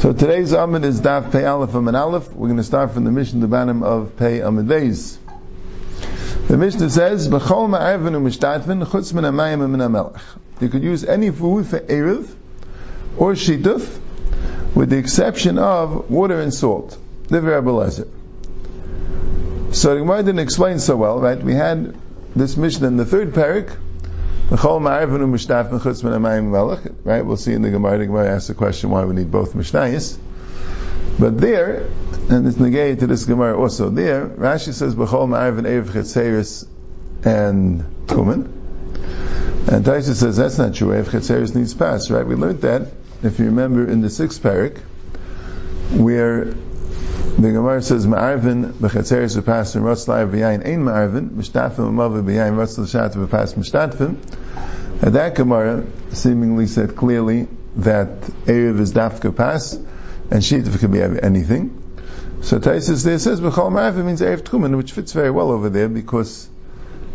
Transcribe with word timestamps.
So 0.00 0.12
today's 0.14 0.52
Amid 0.52 0.86
is 0.86 1.02
Daf 1.02 1.30
Pei 1.30 1.44
Aleph 1.44 1.74
Amid 1.74 1.94
Aleph. 1.94 2.32
We're 2.32 2.46
going 2.46 2.56
to 2.56 2.64
start 2.64 2.92
from 2.92 3.04
the 3.04 3.10
mission, 3.10 3.40
Mishnah 3.40 3.54
Devanim 3.54 3.84
of 3.84 4.16
Pei 4.16 4.40
Amid 4.40 4.64
Beis. 4.64 5.18
The 6.48 6.56
Mishnah 6.56 6.88
says, 6.88 7.28
"B'chol 7.28 7.68
ma'arvin 7.68 8.14
u'mishtatvin 8.14 8.86
chutz 8.86 9.12
min 9.12 9.24
hamayim 9.24 9.68
min 9.68 9.78
hamelech." 9.78 10.18
You 10.58 10.70
could 10.70 10.82
use 10.82 11.04
any 11.04 11.30
food 11.30 11.66
for 11.66 11.80
erev 11.80 12.34
or 13.18 13.34
shituf, 13.34 13.98
with 14.74 14.88
the 14.88 14.96
exception 14.96 15.58
of 15.58 16.08
water 16.08 16.40
and 16.40 16.54
salt. 16.54 16.96
The 17.28 17.42
variable 17.42 17.86
So 17.90 18.06
the 19.92 20.00
Gemara 20.00 20.22
didn't 20.22 20.38
explain 20.38 20.78
so 20.78 20.96
well, 20.96 21.20
right? 21.20 21.42
We 21.42 21.52
had 21.52 21.94
this 22.34 22.56
Mishnah 22.56 22.86
in 22.86 22.96
the 22.96 23.04
third 23.04 23.34
parak, 23.34 23.76
Right? 24.50 25.06
We'll 27.22 27.36
see 27.36 27.52
in 27.52 27.62
the 27.62 27.70
Gemara, 27.70 27.98
the 27.98 28.06
Gemara 28.06 28.30
asks 28.30 28.48
the 28.48 28.54
question 28.54 28.90
why 28.90 29.04
we 29.04 29.14
need 29.14 29.30
both 29.30 29.54
Mishnayis. 29.54 30.18
But 31.20 31.40
there, 31.40 31.88
and 32.28 32.48
it's 32.48 32.56
negated 32.56 32.98
to 33.00 33.06
this 33.06 33.26
Gemara 33.26 33.56
also, 33.56 33.90
there, 33.90 34.26
Rashi 34.26 34.72
says, 34.72 34.96
B'chol 34.96 35.28
ma'arv 35.28 35.58
and 35.58 35.66
Erev 35.68 36.66
and 37.24 37.84
Tumen. 38.06 38.48
And 39.68 39.84
Taisha 39.84 40.14
says 40.14 40.36
that's 40.36 40.58
not 40.58 40.74
true. 40.74 40.88
Erev 40.88 41.04
Chetzeris 41.04 41.54
needs 41.54 41.74
pass, 41.74 42.10
right? 42.10 42.26
We 42.26 42.34
learned 42.34 42.62
that, 42.62 42.88
if 43.22 43.38
you 43.38 43.44
remember, 43.46 43.88
in 43.88 44.00
the 44.00 44.10
sixth 44.10 44.42
parak, 44.42 44.78
where 45.92 46.46
the 46.46 47.52
Gemara 47.52 47.82
says, 47.82 48.04
Ma'arvin 48.04 48.72
b'chatzeres 48.72 49.36
and 49.36 49.44
rotzlai 49.84 50.28
v'yayin 50.28 50.66
ein 50.66 50.84
ma'arvin, 50.84 51.30
mishtafim 51.30 51.88
amav 51.88 52.20
v'yayin 52.20 52.56
rotzl 52.56 52.88
shat 52.90 53.12
v'pas 53.12 53.54
mishtafim. 53.54 54.16
And 55.02 55.14
that 55.14 55.34
Gemara 55.34 55.86
seemingly 56.10 56.66
said 56.66 56.96
clearly 56.96 57.48
that 57.76 58.20
Erev 58.46 58.80
is 58.80 58.92
dafka 58.92 59.34
pas, 59.34 59.74
and 59.74 60.42
Shittif 60.42 60.78
could 60.78 60.92
be 60.92 61.00
anything. 61.00 61.76
So 62.42 62.58
Taisus 62.58 63.04
there 63.04 63.18
says, 63.18 63.40
B'chol 63.40 63.70
ma'arvin 63.70 64.04
means 64.04 64.20
Erev 64.20 64.42
Tchumen, 64.42 64.76
which 64.76 64.92
fits 64.92 65.12
very 65.12 65.30
well 65.30 65.50
over 65.50 65.68
there 65.68 65.88
because 65.88 66.48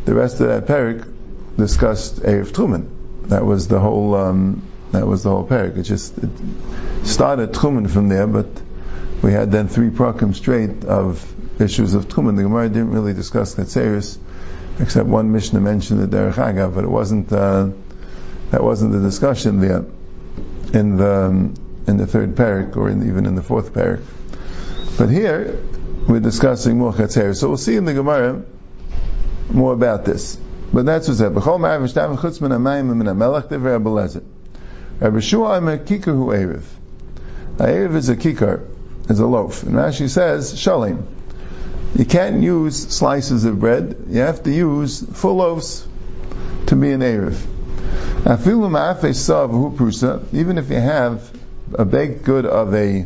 the 0.06 0.14
rest 0.14 0.40
of 0.40 0.48
that 0.48 0.68
parak 0.68 1.12
discussed 1.58 2.18
Erev 2.22 2.52
Tchumen. 2.52 2.90
That 3.30 3.46
was 3.46 3.68
the 3.68 3.80
whole, 3.80 4.14
um, 4.16 4.62
that 4.92 5.08
was 5.08 5.24
the 5.24 5.32
whole 5.32 5.48
parak. 5.48 5.78
It 5.78 5.84
just, 5.84 6.18
it 6.18 6.30
started 7.04 7.54
Tchumen 7.54 7.90
from 7.90 8.10
there, 8.10 8.28
but 8.28 8.48
we 9.24 9.32
had 9.32 9.52
then 9.52 9.68
three 9.68 9.90
prakim 9.90 10.36
straight 10.36 10.86
of 10.86 11.26
issues 11.60 11.96
of 11.96 12.08
Tchumen. 12.08 12.36
The 12.36 12.44
Gemara 12.44 12.70
didn't 12.70 12.92
really 12.92 13.14
discuss 13.14 13.56
Chetzeris, 13.56 14.18
except 14.80 15.08
one 15.08 15.32
Mishnah 15.32 15.60
mentioned 15.60 16.02
the 16.02 16.08
Derech 16.08 16.34
Agav, 16.34 16.76
but 16.76 16.84
it 16.84 16.90
wasn't, 16.90 17.32
uh, 17.32 17.70
that 18.52 18.64
wasn't 18.64 18.92
the 18.92 19.00
discussion 19.00 19.60
there 19.60 19.86
in 20.74 20.98
the, 20.98 21.52
in 21.88 21.98
the 21.98 22.08
third 22.08 22.36
parak, 22.36 22.76
or 22.76 22.90
in, 22.90 23.08
even 23.08 23.26
in 23.26 23.36
the 23.36 23.42
fourth 23.42 23.74
parak. 23.74 24.02
But 24.98 25.10
here, 25.10 25.62
we're 26.08 26.20
discussing 26.20 26.78
more 26.78 26.94
Chetzeris. 26.94 27.38
So 27.38 27.48
we'll 27.48 27.58
see 27.58 27.76
in 27.76 27.86
the 27.86 27.94
Gemara 27.94 28.44
more 29.52 29.74
about 29.74 30.06
this. 30.06 30.38
But 30.74 30.86
that's 30.86 31.08
what's 31.08 31.20
that. 31.20 31.34
B'chol 31.34 31.60
ma'av 31.60 31.82
v'shtav 31.82 32.18
chutz 32.18 32.42
min 32.42 32.52
ha'mayim 32.52 32.96
min 32.96 33.08
ha'melech 33.08 33.50
divrei 33.50 33.82
Abelezer. 33.82 34.24
Rabbi 35.00 35.20
Shua 35.20 35.58
Amer 35.58 35.80
Kikar 35.80 36.06
Hu 36.06 36.28
Erev. 36.28 36.64
Erev 37.58 37.96
is 37.96 38.10
a 38.10 38.16
kikar 38.16 38.66
is 39.10 39.20
a 39.20 39.26
loaf. 39.26 39.64
And 39.64 39.74
Rashi 39.74 40.10
says, 40.10 40.54
shalim. 40.54 41.06
You 41.96 42.04
can't 42.04 42.44
use 42.44 42.90
slices 42.90 43.46
of 43.46 43.60
bread. 43.60 43.96
You 44.10 44.20
have 44.22 44.44
to 44.44 44.52
use 44.52 45.02
full 45.02 45.36
loaves 45.36 45.88
to 46.68 46.76
be 46.76 46.92
an 46.92 47.00
Erev. 47.00 47.40
Even 50.34 50.58
if 50.58 50.70
you 50.70 50.76
have 50.76 51.32
a 51.74 51.86
baked 51.86 52.24
good 52.24 52.46
of 52.46 52.76
a 52.76 53.06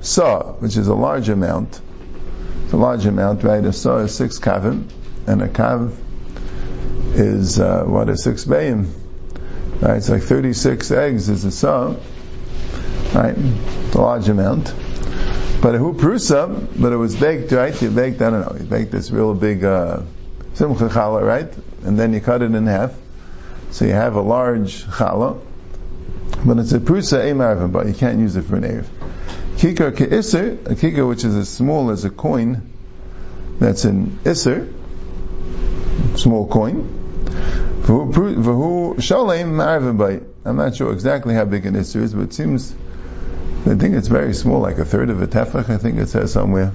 saw, 0.00 0.54
which 0.54 0.76
is 0.76 0.88
a 0.88 0.94
large 0.94 1.28
amount, 1.28 1.80
it's 2.64 2.72
a 2.72 2.76
large 2.76 3.06
amount, 3.06 3.44
right? 3.44 3.64
A 3.64 3.72
saw 3.72 3.98
is 3.98 4.14
six 4.14 4.40
kavim, 4.40 4.90
and 5.28 5.40
a 5.42 5.48
kav 5.48 5.94
is, 7.14 7.60
uh, 7.60 7.84
what, 7.84 8.08
a 8.08 8.16
six 8.16 8.44
bayim. 8.44 8.88
Right? 9.80 9.98
It's 9.98 10.08
like 10.08 10.22
36 10.22 10.90
eggs 10.90 11.28
is 11.28 11.44
a 11.44 11.52
saw. 11.52 11.94
Right? 13.14 13.36
It's 13.36 13.94
a 13.94 14.00
large 14.00 14.28
amount. 14.28 14.74
But 15.66 15.74
who 15.74 15.94
prusa, 15.94 16.80
but 16.80 16.92
it 16.92 16.96
was 16.96 17.16
baked, 17.16 17.50
right? 17.50 17.82
You 17.82 17.90
baked, 17.90 18.22
I 18.22 18.30
don't 18.30 18.40
know, 18.42 18.56
you 18.56 18.66
baked 18.66 18.92
this 18.92 19.10
real 19.10 19.34
big 19.34 19.64
uh, 19.64 20.02
simcha 20.54 20.88
challah, 20.88 21.26
right? 21.26 21.52
And 21.82 21.98
then 21.98 22.12
you 22.12 22.20
cut 22.20 22.40
it 22.42 22.54
in 22.54 22.66
half. 22.68 22.94
So 23.72 23.84
you 23.84 23.90
have 23.90 24.14
a 24.14 24.20
large 24.20 24.84
challah, 24.84 25.40
but 26.44 26.58
it's 26.58 26.70
a 26.70 26.78
prusa 26.78 27.18
emarvim, 27.32 27.72
but 27.72 27.88
you 27.88 27.94
can't 27.94 28.20
use 28.20 28.36
it 28.36 28.42
for 28.42 28.54
an 28.54 28.62
erev. 28.62 28.86
Kikar 29.56 29.90
ke'isr, 29.90 30.70
a 30.70 30.76
kikar 30.76 31.08
which 31.08 31.24
is 31.24 31.34
as 31.34 31.48
small 31.48 31.90
as 31.90 32.04
a 32.04 32.10
coin, 32.10 32.70
that's 33.58 33.84
an 33.84 34.20
isser, 34.22 34.72
small 36.16 36.46
coin. 36.46 36.84
V'hu 37.82 39.02
shalem 39.02 39.54
ma'arvim 39.54 40.24
I'm 40.44 40.54
not 40.54 40.76
sure 40.76 40.92
exactly 40.92 41.34
how 41.34 41.44
big 41.44 41.66
an 41.66 41.74
isser 41.74 42.02
is, 42.02 42.14
but 42.14 42.22
it 42.22 42.34
seems 42.34 42.72
I 43.66 43.74
think 43.74 43.96
it's 43.96 44.08
very 44.08 44.32
small, 44.32 44.60
like 44.60 44.78
a 44.78 44.84
third 44.84 45.10
of 45.10 45.20
a 45.20 45.26
tefach, 45.26 45.68
I 45.68 45.76
think 45.76 45.98
it 45.98 46.08
says 46.08 46.32
somewhere. 46.32 46.72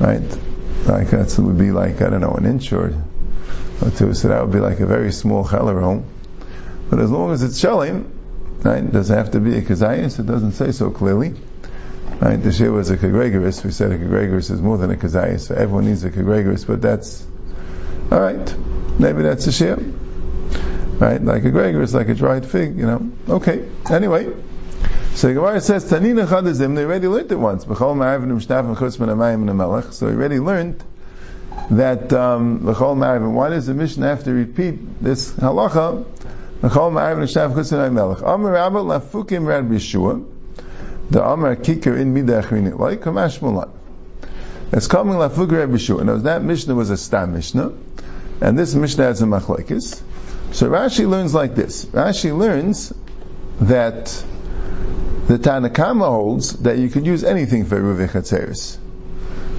Right? 0.00 0.20
Like 0.86 1.10
that 1.10 1.38
would 1.38 1.58
be 1.58 1.70
like, 1.70 2.02
I 2.02 2.10
don't 2.10 2.20
know, 2.20 2.32
an 2.32 2.44
inch 2.44 2.72
or, 2.72 2.90
two, 3.96 4.12
so 4.14 4.28
that 4.28 4.42
would 4.42 4.52
be 4.52 4.58
like 4.58 4.80
a 4.80 4.86
very 4.86 5.12
small 5.12 5.44
chalaron. 5.44 6.02
But 6.90 6.98
as 6.98 7.10
long 7.10 7.30
as 7.30 7.44
it's 7.44 7.60
shalim, 7.60 8.10
right, 8.64 8.90
does 8.90 9.10
it 9.10 9.14
have 9.14 9.30
to 9.32 9.40
be 9.40 9.56
a 9.56 9.62
kazayas? 9.62 10.18
It 10.18 10.26
doesn't 10.26 10.52
say 10.52 10.72
so 10.72 10.90
clearly. 10.90 11.34
Right, 12.20 12.36
the 12.36 12.52
shir 12.52 12.70
was 12.72 12.90
a 12.90 12.96
kagregoris. 12.96 13.64
We 13.64 13.70
said 13.70 13.92
a 13.92 13.98
kagregoris 13.98 14.50
is 14.50 14.60
more 14.60 14.78
than 14.78 14.90
a 14.90 14.96
kazayas, 14.96 15.48
so 15.48 15.54
everyone 15.54 15.86
needs 15.86 16.04
a 16.04 16.10
kagregoris, 16.10 16.66
but 16.66 16.82
that's, 16.82 17.24
alright, 18.10 18.54
maybe 18.98 19.22
that's 19.22 19.46
a 19.46 19.52
shir. 19.52 19.76
Right, 20.98 21.22
like 21.22 21.44
a 21.44 21.50
gregor 21.50 21.84
like 21.86 22.08
a 22.08 22.14
dried 22.14 22.46
fig, 22.46 22.76
you 22.76 22.86
know. 22.86 23.10
Okay, 23.28 23.68
anyway. 23.90 24.32
So 25.14 25.28
the 25.28 25.34
Gemara 25.34 25.60
says, 25.60 25.84
Tanina 25.84 26.26
Chadazim, 26.26 26.74
they 26.74 26.84
already 26.84 27.06
learned 27.06 27.30
it 27.30 27.36
once. 27.36 27.66
B'chol 27.66 27.94
ma'avim 27.94 28.32
shtaf 28.40 28.64
and 28.64 28.76
chutz 28.76 28.96
amayim. 28.96 29.92
So 29.92 30.06
we 30.06 30.14
already 30.14 30.40
learned 30.40 30.82
that 31.70 32.12
um, 32.14 32.60
b'chol 32.60 32.96
ma'avim. 32.96 33.32
Why 33.32 33.50
does 33.50 33.66
the 33.66 33.74
Mishnah 33.74 34.08
have 34.08 34.24
to 34.24 34.32
repeat 34.32 35.02
this 35.02 35.30
halacha? 35.32 36.04
B'chol 36.62 36.92
ma'avim 36.92 37.24
shtaf 37.24 37.54
chutz 37.54 37.72
amayim 37.72 37.92
melech. 37.92 38.22
Amar 38.22 38.52
Rabba 38.52 38.78
lafukim 38.78 39.46
rad 39.46 39.64
b'shua. 39.64 40.26
The 41.10 41.22
Amar 41.22 41.56
kikar 41.56 42.00
in 42.00 42.14
midachrin 42.14 42.78
like 42.78 43.02
kamash 43.02 43.38
mulan. 43.40 43.70
It's 44.72 44.86
coming 44.88 45.16
lafukim 45.16 45.52
rad 45.52 45.68
b'shua. 45.68 46.04
Now 46.06 46.16
that 46.16 46.42
Mishnah 46.42 46.74
was 46.74 46.88
a 46.88 46.96
stam 46.96 47.34
Mishnah, 47.34 47.70
and 48.40 48.58
this 48.58 48.74
Mishnah 48.74 49.04
has 49.04 49.20
a 49.20 49.26
machlekes. 49.26 50.00
So 50.52 50.70
Rashi 50.70 51.06
learns 51.06 51.34
like 51.34 51.54
this. 51.54 51.84
Rashi 51.84 52.36
learns 52.36 52.94
that 53.60 54.24
the 55.32 55.38
Tanakama 55.38 56.06
holds 56.06 56.52
that 56.58 56.76
you 56.76 56.90
could 56.90 57.06
use 57.06 57.24
anything 57.24 57.64
for 57.64 57.80
Eruv 57.80 58.06
Chatzeris. 58.06 58.76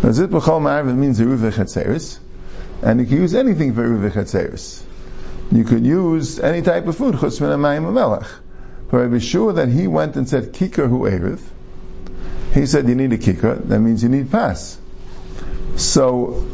Now, 0.04 0.12
Zit 0.12 0.30
B'chol 0.30 0.62
Ma'arvin 0.62 0.98
means 0.98 1.20
Eruv 1.20 1.52
Chatzeris, 1.52 2.20
and 2.84 3.00
you 3.00 3.08
can 3.08 3.18
use 3.18 3.34
anything 3.34 3.74
for 3.74 3.82
Eruv 3.82 4.12
Chatzeris. 4.12 4.84
You 5.52 5.64
could 5.64 5.84
use 5.84 6.40
any 6.40 6.62
type 6.62 6.86
of 6.86 6.96
food, 6.96 7.16
Chutz 7.16 7.42
Min 7.42 7.50
HaMayim 7.50 7.86
HaMelech. 7.86 8.30
But 8.92 9.02
I 9.02 9.08
be 9.08 9.20
sure 9.20 9.54
that 9.54 9.68
he 9.68 9.88
went 9.88 10.16
and 10.16 10.30
said, 10.30 10.54
Kikar 10.54 10.88
Hu 10.88 11.10
Erev. 11.10 11.42
He 12.54 12.68
said, 12.68 12.88
you 12.88 12.94
need 12.94 13.12
a 13.14 13.18
kikar, 13.18 13.68
that 13.68 13.80
means 13.80 14.04
you 14.04 14.10
need 14.10 14.30
pass. 14.30 14.80
So, 15.76 16.48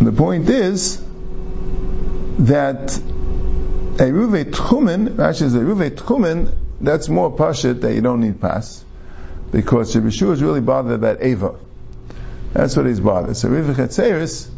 the 0.00 0.12
point 0.12 0.48
is 0.48 1.02
that 2.38 2.96
a 2.96 4.04
Eruve 4.04 4.44
Tchumen, 4.44 5.16
Rashi 5.16 5.38
says 5.38 5.54
Eruve 5.54 5.90
Tchumen 5.90 6.54
that's 6.82 7.08
more 7.08 7.30
pashit 7.30 7.80
that 7.82 7.94
you 7.94 8.00
don't 8.00 8.20
need 8.20 8.40
pass, 8.40 8.84
because 9.50 9.94
Yeshua 9.94 10.32
is 10.32 10.42
really 10.42 10.60
bothered 10.60 10.92
about 10.92 11.22
Ava. 11.22 11.58
That's 12.52 12.76
what 12.76 12.86
he's 12.86 13.00
bothered. 13.00 13.36
So 13.36 13.48
Riva 13.48 13.72
Chetzeris, 13.72 14.50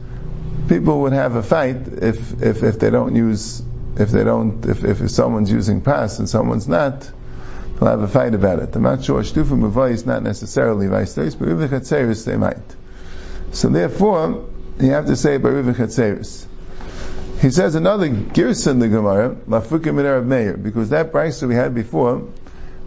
people 0.68 1.02
would 1.02 1.12
have 1.12 1.36
a 1.36 1.42
fight 1.42 1.76
if, 1.86 2.42
if, 2.42 2.62
if 2.62 2.78
they 2.80 2.90
don't 2.90 3.14
use, 3.14 3.62
if 3.96 4.10
they 4.10 4.24
don't, 4.24 4.64
if, 4.66 4.84
if 4.84 5.10
someone's 5.10 5.50
using 5.50 5.80
pass 5.80 6.18
and 6.18 6.28
someone's 6.28 6.66
not, 6.66 7.08
they'll 7.78 7.88
have 7.88 8.00
a 8.00 8.08
fight 8.08 8.34
about 8.34 8.58
it. 8.58 8.74
I'm 8.74 8.82
not 8.82 9.04
sure 9.04 9.22
Shtufa 9.22 9.56
Mavai 9.58 9.92
is 9.92 10.06
not 10.06 10.22
necessarily 10.22 10.88
vice 10.88 11.14
but 11.14 11.40
Riva 11.40 11.68
Chetzeris 11.68 12.24
they 12.24 12.36
might. 12.36 12.56
So 13.52 13.68
therefore, 13.68 14.48
you 14.80 14.90
have 14.90 15.06
to 15.06 15.16
say 15.16 15.36
by 15.36 15.50
Riva. 15.50 15.74
He 17.40 17.50
says 17.50 17.74
another 17.74 18.08
girsa 18.08 18.70
in 18.70 18.78
the 18.78 18.88
Gemara, 18.88 19.34
Lafukim 19.48 19.98
in 19.98 20.28
Meir, 20.28 20.56
because 20.56 20.90
that 20.90 21.12
that 21.12 21.46
we 21.46 21.54
had 21.54 21.74
before, 21.74 22.26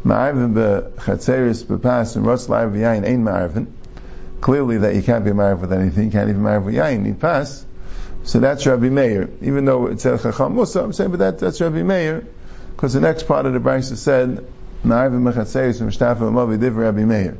Ma'arvin 0.04 0.54
be'chatzeris 0.54 1.70
and 1.70 3.26
Ma'arvin. 3.26 3.68
Clearly 4.42 4.78
that 4.80 4.96
you 4.96 5.04
can't 5.04 5.26
be 5.26 5.34
married 5.34 5.60
with 5.62 5.74
anything, 5.74 6.06
you 6.06 6.12
can't 6.12 6.30
even 6.30 6.44
marry 6.44 6.60
with 6.60 6.76
yayin, 6.76 7.02
need 7.02 7.20
pass. 7.20 7.66
So 8.24 8.40
that's 8.40 8.66
Rabbi 8.66 8.90
Meir. 8.90 9.30
Even 9.42 9.66
though 9.66 9.88
it 9.88 10.00
said 10.02 10.22
Chacham 10.22 10.56
Musa, 10.56 10.82
I'm 10.82 10.94
saying, 10.94 11.12
but 11.12 11.20
that, 11.20 11.40
that's 11.40 11.62
Rabbi 11.62 11.84
Meir, 11.84 12.26
because 12.72 12.94
the 12.94 13.02
next 13.02 13.24
part 13.28 13.46
of 13.46 13.54
the 13.54 13.60
Brisa 13.60 13.96
said 13.98 14.48
Ma'arvin 14.84 15.22
Mechatzeris 15.22 15.82
Mishtafa 15.82 16.20
Amavi 16.20 16.60
Div 16.60 16.78
Rabbi 16.78 17.04
Meir. 17.04 17.38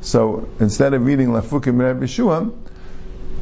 So 0.00 0.48
instead 0.60 0.94
of 0.94 1.04
reading 1.04 1.28
Lafukim 1.28 1.78
Rabbi 1.78 2.06
Shua, 2.06 2.50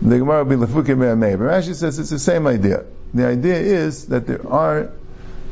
the 0.03 0.19
Gemara 0.19 0.45
will 0.45 0.57
be 0.59 0.67
Lafukim 0.67 1.01
Rabbi 1.01 1.15
Meir. 1.15 1.39
But 1.39 1.45
Rashi 1.45 1.75
says 1.75 1.99
it's 1.99 2.11
the 2.11 2.19
same 2.19 2.47
idea. 2.47 2.85
The 3.17 3.27
idea 3.27 3.57
is 3.57 4.09
that 4.09 4.27
there 4.27 4.47
are, 4.47 4.93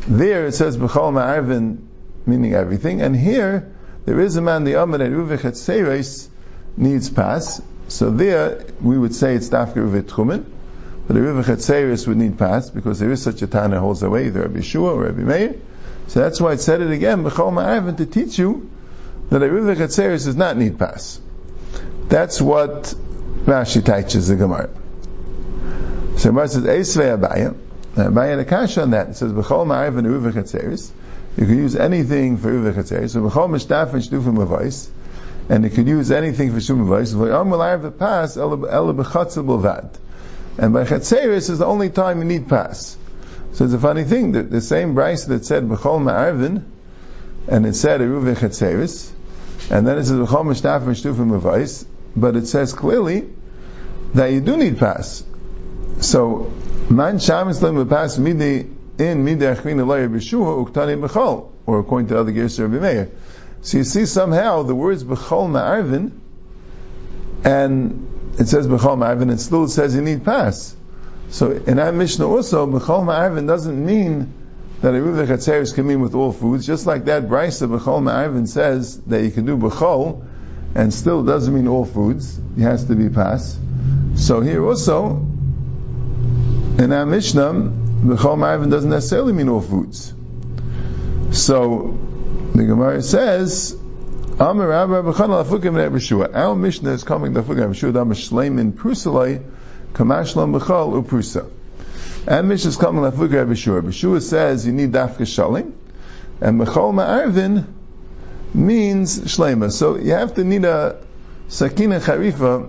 there 0.06 0.46
it 0.46 0.52
says 0.52 0.76
B'chol 0.76 1.14
Ma'arvin, 1.14 1.78
meaning 2.26 2.52
everything, 2.52 3.00
and 3.00 3.16
here 3.16 3.72
there 4.04 4.20
is 4.20 4.36
a 4.36 4.42
man, 4.42 4.64
the 4.64 4.74
Amar 4.74 4.98
that 4.98 5.10
Ruvik 5.10 5.38
Chatzeris 5.38 6.28
needs 6.76 7.08
pass. 7.08 7.62
So 7.88 8.10
there 8.10 8.66
we 8.82 8.98
would 8.98 9.14
say 9.14 9.34
it's 9.34 9.48
Dafka 9.48 9.76
Ruvik 9.76 10.02
Tchumen. 10.02 10.44
But 11.06 11.14
the 11.14 11.20
Ruvik 11.20 11.44
Chatzeris 11.44 12.06
would 12.06 12.18
need 12.18 12.38
pass 12.38 12.68
because 12.68 12.98
there 12.98 13.10
is 13.10 13.22
such 13.22 13.40
a 13.40 13.46
Tana 13.46 13.80
holds 13.80 14.02
away, 14.02 14.26
either 14.26 14.42
Rabbi 14.42 14.60
Shua 14.60 14.92
or 14.92 15.04
Rabbi 15.04 15.22
Meir. 15.22 15.54
So 16.08 16.20
that's 16.20 16.38
why 16.42 16.52
it 16.52 16.60
said 16.60 16.82
it 16.82 16.90
again, 16.90 17.24
B'chol 17.24 17.50
Ma'arvin, 17.50 17.96
to 17.96 18.04
teach 18.04 18.38
you 18.38 18.70
that 19.30 19.42
a 19.42 19.46
Ruvik 19.46 19.76
Chatzeris 19.76 20.26
does 20.26 20.36
not 20.36 20.58
need 20.58 20.78
pass. 20.78 21.18
That's 22.08 22.42
what 22.42 22.94
Rashi 23.46 23.82
teaches 23.82 24.28
the 24.28 24.36
Gemara. 24.36 24.68
So 26.16 26.30
Gemara 26.30 26.48
says, 26.48 26.64
Eisvei 26.64 27.18
Abaya. 27.18 27.56
Abaya 27.94 28.36
the 28.36 28.44
Kasha 28.44 28.82
on 28.82 28.90
that. 28.90 29.10
It 29.10 29.16
says, 29.16 29.32
Ma'arvin 29.32 30.04
Ruvik 30.04 30.32
Chatzeris. 30.32 30.90
You 31.36 31.46
can 31.46 31.58
use 31.58 31.76
anything 31.76 32.38
for 32.38 32.50
Chatzeris. 32.50 33.10
So 33.10 33.20
B'chol 33.22 33.50
Mishtaf 33.50 33.92
and 33.92 34.02
Shtufim 34.02 34.46
Avais. 34.46 34.88
And 35.48 35.64
you 35.64 35.70
can 35.70 35.86
use 35.86 36.10
anything 36.10 36.52
for 36.52 36.60
Shum 36.60 36.86
Avais. 36.86 37.14
V'yom 37.14 37.82
the 37.82 37.90
pass, 37.90 38.36
Ela 38.36 38.56
B'chatzil 38.56 39.44
B'vad. 39.44 39.90
And 40.56 40.72
by 40.72 40.84
Chatzeris 40.84 41.50
is 41.50 41.58
the 41.58 41.66
only 41.66 41.90
time 41.90 42.18
you 42.18 42.24
need 42.24 42.48
pass. 42.48 42.96
So 43.52 43.64
it's 43.64 43.74
a 43.74 43.78
funny 43.78 44.04
thing 44.04 44.32
that 44.32 44.50
the 44.50 44.60
same 44.60 44.94
Brisa 44.94 45.28
that 45.28 45.44
said 45.44 45.64
B'chol 45.64 46.00
Ma'arvin, 46.00 46.62
and 47.48 47.66
it 47.66 47.74
said 47.74 48.00
Eruv 48.00 49.12
and 49.70 49.86
then 49.86 49.98
it 49.98 50.04
says 50.04 50.16
B'chol 50.16 50.44
Mishtaf 50.44 50.82
Mishtufim 50.82 51.40
Avais, 51.40 51.84
but 52.16 52.36
it 52.36 52.46
says 52.46 52.72
clearly 52.72 53.28
that 54.14 54.26
you 54.32 54.40
do 54.40 54.56
need 54.56 54.78
pass. 54.78 55.24
So, 56.00 56.52
Man 56.90 57.16
Shamis 57.16 57.62
Lim 57.62 57.88
pass 57.88 58.18
midi 58.18 58.68
in 58.98 59.24
midi 59.24 59.44
achrin 59.44 59.80
alay 59.80 60.08
b'shua 60.08 60.66
uktani 60.66 61.00
b'chol, 61.00 61.50
or 61.66 61.78
according 61.80 62.08
to 62.08 62.18
other 62.18 62.30
gears 62.30 62.58
of 62.58 62.70
Meir. 62.70 63.10
So 63.62 63.78
you 63.78 63.84
see 63.84 64.04
somehow 64.06 64.62
the 64.62 64.74
words 64.74 65.02
b'chol 65.02 65.48
ma'arvin, 65.48 66.12
and 67.44 68.34
it 68.38 68.46
says 68.46 68.68
b'chol 68.68 68.98
ma'arvin, 68.98 69.30
and 69.30 69.40
still 69.40 69.64
it 69.64 69.70
says 69.70 69.94
you 69.94 70.02
need 70.02 70.24
pass. 70.24 70.76
So 71.30 71.50
in 71.50 71.78
our 71.78 71.90
Mishnah 71.90 72.28
also, 72.28 72.66
b'chol 72.66 73.04
ma'arvin 73.04 73.46
doesn't 73.46 73.84
mean 73.84 74.32
that 74.82 74.94
a 74.94 74.98
Ruva 74.98 75.26
Chatzeris 75.26 75.74
can 75.74 75.86
mean 75.86 76.00
with 76.00 76.14
all 76.14 76.32
foods, 76.32 76.66
just 76.66 76.86
like 76.86 77.06
that 77.06 77.28
Brisa 77.28 77.66
b'chol 77.66 78.02
ma'arvin 78.02 78.46
says 78.46 79.00
that 79.04 79.22
you 79.22 79.30
can 79.30 79.46
do 79.46 79.56
b'chol, 79.56 80.22
and 80.74 80.92
still 80.92 81.24
doesn't 81.24 81.54
mean 81.54 81.68
all 81.68 81.86
foods, 81.86 82.38
it 82.56 82.62
has 82.62 82.84
to 82.84 82.94
be 82.94 83.08
pass. 83.08 83.58
So 84.16 84.40
here 84.40 84.64
also, 84.64 85.26
in 86.78 86.92
our 86.92 87.06
Mishnah, 87.06 87.52
b'chol 87.52 88.36
ma'arvin 88.36 88.70
doesn't 88.70 88.90
necessarily 88.90 89.32
mean 89.32 89.48
all 89.48 89.60
foods. 89.60 90.12
So, 91.30 91.96
the 92.54 92.64
Gemara 92.64 93.02
says, 93.02 93.76
our 94.38 94.54
Mishnah 94.54 94.72
is 96.90 97.04
coming 97.04 97.34
to 97.34 97.42
Fukim 97.42 97.74
Shua 97.74 97.92
Dam 97.92 98.10
Shleimin 98.10 98.72
Prusalai 98.72 99.44
Kamashlam 99.92 100.58
B'chal 100.58 101.00
Uprusa. 101.00 101.48
And 102.26 102.48
Mishnah 102.48 102.70
is 102.70 102.76
coming 102.76 103.08
to 103.08 103.16
Fukim 103.16 103.48
B'Shua. 103.48 103.82
B'Shua 103.82 104.20
says 104.20 104.66
you 104.66 104.72
need 104.72 104.92
Dafka 104.92 105.18
Shalim, 105.18 105.72
and 106.40 106.60
B'chal 106.60 106.92
Ma'arvin 106.92 107.66
means 108.52 109.20
Shlema. 109.20 109.70
So 109.70 109.96
you 109.96 110.12
have 110.12 110.34
to 110.34 110.42
need 110.42 110.64
a 110.64 111.00
Sakina 111.46 112.00
Charifa 112.00 112.68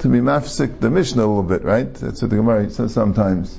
to 0.00 0.08
be 0.08 0.18
mafsik 0.18 0.80
the 0.80 0.90
Mishnah 0.90 1.24
a 1.24 1.26
little 1.26 1.42
bit, 1.42 1.62
right? 1.62 1.92
That's 1.94 2.22
what 2.22 2.30
the 2.30 2.36
Gemara 2.36 2.70
says 2.70 2.92
sometimes. 2.92 3.58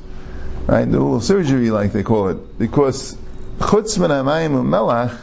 Right? 0.65 0.87
A 0.87 0.91
little 0.91 1.21
surgery, 1.21 1.71
like 1.71 1.91
they 1.91 2.03
call 2.03 2.29
it. 2.29 2.57
Because 2.57 3.17
Chutz 3.59 3.99
Min 3.99 4.11
Amayim 4.11 4.51
Melach 4.63 5.17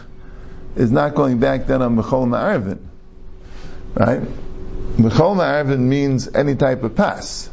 is 0.77 0.91
not 0.91 1.15
going 1.15 1.39
back 1.39 1.67
then 1.67 1.83
on 1.83 1.97
B'chol 1.97 2.27
Ma'arvin. 2.27 2.79
Right? 3.95 4.21
B'chol 4.21 5.37
Ma'arvin 5.37 5.81
means 5.81 6.29
any 6.35 6.57
type 6.57 6.83
of 6.83 6.95
pass. 6.95 7.49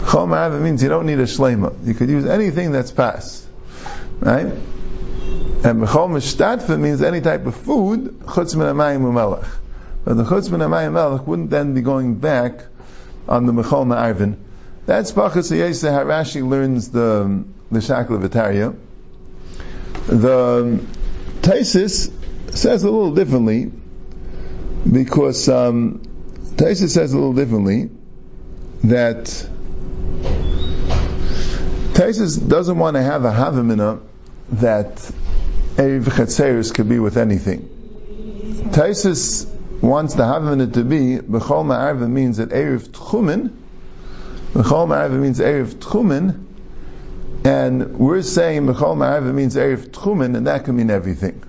B'chol 0.00 0.28
Ma'arvin 0.28 0.62
means 0.62 0.82
you 0.82 0.88
don't 0.88 1.06
need 1.06 1.20
a 1.20 1.24
shlema. 1.24 1.86
You 1.86 1.94
could 1.94 2.10
use 2.10 2.26
anything 2.26 2.72
that's 2.72 2.90
pass. 2.90 3.46
Right? 4.18 4.46
And 4.46 5.82
B'chol 5.82 6.10
Mishtatfa 6.10 6.78
means 6.78 7.00
any 7.00 7.20
type 7.20 7.46
of 7.46 7.54
food, 7.54 8.20
Chutz 8.20 8.56
Min 8.56 8.66
Amayim 8.66 9.12
Melech. 9.12 9.46
But 10.04 10.14
the 10.16 10.24
Chutz 10.24 10.50
Min 10.50 10.60
Amayim 10.60 10.92
Melech 10.92 11.26
wouldn't 11.26 11.50
then 11.50 11.74
be 11.74 11.80
going 11.80 12.16
back 12.16 12.64
on 13.28 13.46
the 13.46 13.52
B'chol 13.52 13.86
Ma'arvin. 13.86 14.36
That's 14.84 15.12
Bachas 15.12 15.56
Yesa 15.56 15.92
how 15.92 16.04
Rashi 16.04 16.46
learns 16.46 16.90
the, 16.90 17.44
the 17.70 17.78
Shakla 17.78 18.20
Vitaria. 18.26 18.76
The 20.06 20.84
Taisis 21.42 22.10
says 22.52 22.82
a 22.82 22.90
little 22.90 23.14
differently 23.14 23.70
because 24.90 25.48
um, 25.48 26.02
Taisis 26.56 26.90
says 26.90 27.12
a 27.12 27.16
little 27.16 27.32
differently 27.32 27.90
that 28.84 29.26
Taisis 31.94 32.48
doesn't 32.48 32.78
want 32.78 32.96
to 32.96 33.02
have 33.02 33.24
a 33.24 33.30
havamina 33.30 34.00
that 34.50 34.96
Erev 35.76 36.04
Chetzeris 36.04 36.74
could 36.74 36.88
be 36.88 36.98
with 36.98 37.16
anything. 37.16 37.68
Taisis 38.72 39.46
wants 39.82 40.14
the 40.14 40.22
havamina 40.22 40.72
to 40.72 40.84
be 40.84 41.18
B'chol 41.18 41.64
Ma'arva 41.66 42.08
means 42.08 42.38
that 42.38 42.50
Erev 42.50 42.88
Tchumen 42.88 43.50
B'chol 44.52 44.86
Ma'arva 44.88 45.18
means 45.18 45.40
Erev 45.40 45.74
Tchumen 45.74 46.46
and 47.44 47.98
we're 47.98 48.22
saying 48.22 48.66
Bechol 48.66 48.96
Ma'arva 48.96 49.34
means 49.34 49.56
Erev 49.56 49.88
Tchumen, 49.88 50.36
and 50.36 50.46
that 50.46 50.64
can 50.64 50.76
mean 50.76 50.90
everything. 50.90 51.42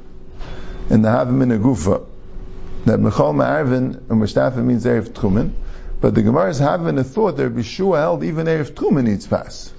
And 0.89 1.06
the 1.06 1.09
Havim 1.09 1.62
Gufa. 1.62 2.06
That 2.85 3.00
Bechol 3.00 3.35
Ma'arvin 3.35 4.09
and 4.09 4.21
Mushtafa 4.21 4.57
means 4.57 4.85
Erev 4.85 5.09
Tchumen. 5.09 5.51
But 6.01 6.15
the 6.15 6.24
Gemara 6.24 6.50
is 6.50 6.59
having 6.59 6.97
a 6.97 7.03
thought 7.03 7.38
that 7.38 7.56
Bishua 7.56 8.00
held 8.00 8.24
even 8.24 8.47
Erev 8.47 8.71
Tchumen 8.71 9.03
needs 9.03 9.27
pass. 9.27 9.71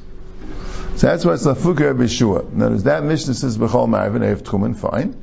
So 0.94 1.08
that's 1.08 1.24
why 1.24 1.34
it's 1.34 1.44
Lafuka 1.44 1.96
Bishua. 1.96 2.50
Notice 2.52 2.84
that 2.84 3.02
Mishnah 3.02 3.34
says 3.34 3.58
Bechol 3.58 3.88
Ma'arvin 3.88 4.20
Erev 4.20 4.42
Tchumen, 4.42 4.76
fine. 4.76 5.20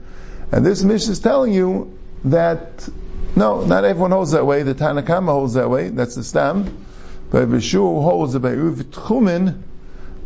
And 0.52 0.66
this 0.66 0.84
Mishnah 0.84 1.14
is 1.14 1.20
telling 1.20 1.54
you 1.54 1.98
that 2.26 2.88
no, 3.36 3.66
not 3.66 3.86
everyone 3.86 4.12
holds 4.12 4.32
that 4.32 4.46
way. 4.46 4.64
The 4.64 4.76
Tanakama 4.76 5.28
holds 5.28 5.54
that 5.54 5.70
way. 5.70 5.90
That's 5.90 6.16
the 6.16 6.24
stam. 6.24 6.86
But 7.30 7.48
Bishua 7.48 8.04
holds 8.04 8.34
that 8.34 8.42
by 8.42 8.52
Tchumen, 8.52 9.62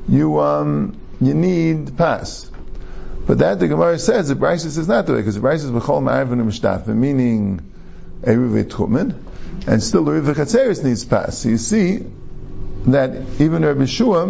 you 0.10 0.40
um, 0.40 1.00
you 1.22 1.34
need 1.34 1.98
pass. 1.98 2.50
But 3.28 3.40
that 3.40 3.60
the 3.60 3.68
Gemara 3.68 3.98
says 3.98 4.28
the 4.28 4.36
Brisa 4.36 4.66
is 4.66 4.88
not 4.88 5.06
the 5.06 5.14
way 5.14 5.20
because 5.20 5.36
the 5.36 5.42
Brisa 5.42 5.66
is 5.66 5.72
b'chol 5.72 6.02
ma'arvin 6.02 6.88
and 6.88 7.02
meaning 7.02 7.72
eruv 8.22 8.64
tchumen, 8.66 9.16
and 9.68 9.82
still 9.82 10.04
the 10.06 10.12
eruv 10.12 10.36
chatzeris 10.36 10.84
needs 10.84 11.06
pass. 11.06 11.40
So 11.40 11.50
you 11.50 11.58
see 11.58 12.06
that 12.88 13.40
even 13.40 13.66
Rabbi 13.66 13.86
Shua 13.86 14.28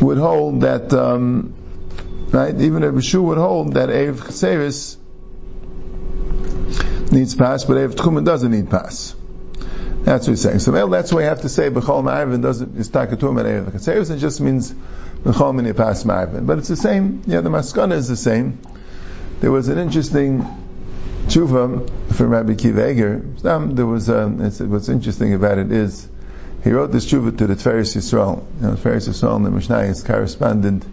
would 0.00 0.18
hold 0.18 0.62
that 0.62 0.92
um, 0.94 1.54
right. 2.30 2.58
Even 2.58 2.82
Rabbi 2.82 3.00
Shua 3.00 3.22
would 3.22 3.38
hold 3.38 3.74
that 3.74 3.90
eruv 3.90 4.16
chatzeris 4.16 4.96
needs 7.14 7.34
pass, 7.34 7.64
but 7.64 7.76
eruv 7.76 7.94
tchumen 7.94 8.24
doesn't 8.24 8.50
need 8.50 8.70
pass. 8.70 9.14
That's 10.04 10.26
what 10.26 10.32
he's 10.32 10.42
saying. 10.42 10.58
So 10.58 10.72
well, 10.72 10.88
that's 10.88 11.12
why 11.12 11.22
you 11.22 11.28
have 11.28 11.40
to 11.42 11.48
say 11.48 11.70
B'chol 11.70 12.02
Ma'arvin 12.04 12.42
doesn't 12.42 12.76
is 12.76 12.90
takatum 12.90 13.40
and 13.40 13.72
Erev 13.72 14.10
it 14.10 14.18
just 14.18 14.40
means 14.40 14.72
B'chol 15.24 15.54
Mini 15.54 15.72
Pas 15.72 16.04
Ma'arvin. 16.04 16.46
But 16.46 16.58
it's 16.58 16.68
the 16.68 16.76
same. 16.76 17.22
Yeah, 17.26 17.40
the 17.40 17.48
Maskana 17.48 17.92
is 17.92 18.08
the 18.08 18.16
same. 18.16 18.58
There 19.40 19.50
was 19.50 19.68
an 19.68 19.78
interesting 19.78 20.46
tshuva 21.26 22.14
from 22.14 22.28
Rabbi 22.28 22.54
Kiva 22.54 23.22
Um, 23.44 23.74
there 23.74 23.86
was 23.86 24.10
um, 24.10 24.40
what's 24.40 24.90
interesting 24.90 25.32
about 25.32 25.56
it 25.56 25.72
is 25.72 26.06
he 26.62 26.70
wrote 26.70 26.92
this 26.92 27.10
tshuva 27.10 27.38
to 27.38 27.46
the 27.46 27.54
Tferes 27.54 27.96
Yisrael. 27.96 28.44
You 28.60 28.66
know, 28.68 28.74
Tferes 28.74 29.08
Yisrael 29.08 29.36
and 29.36 29.46
the 29.46 29.50
Mishnayis 29.50 30.04
corresponded 30.04 30.84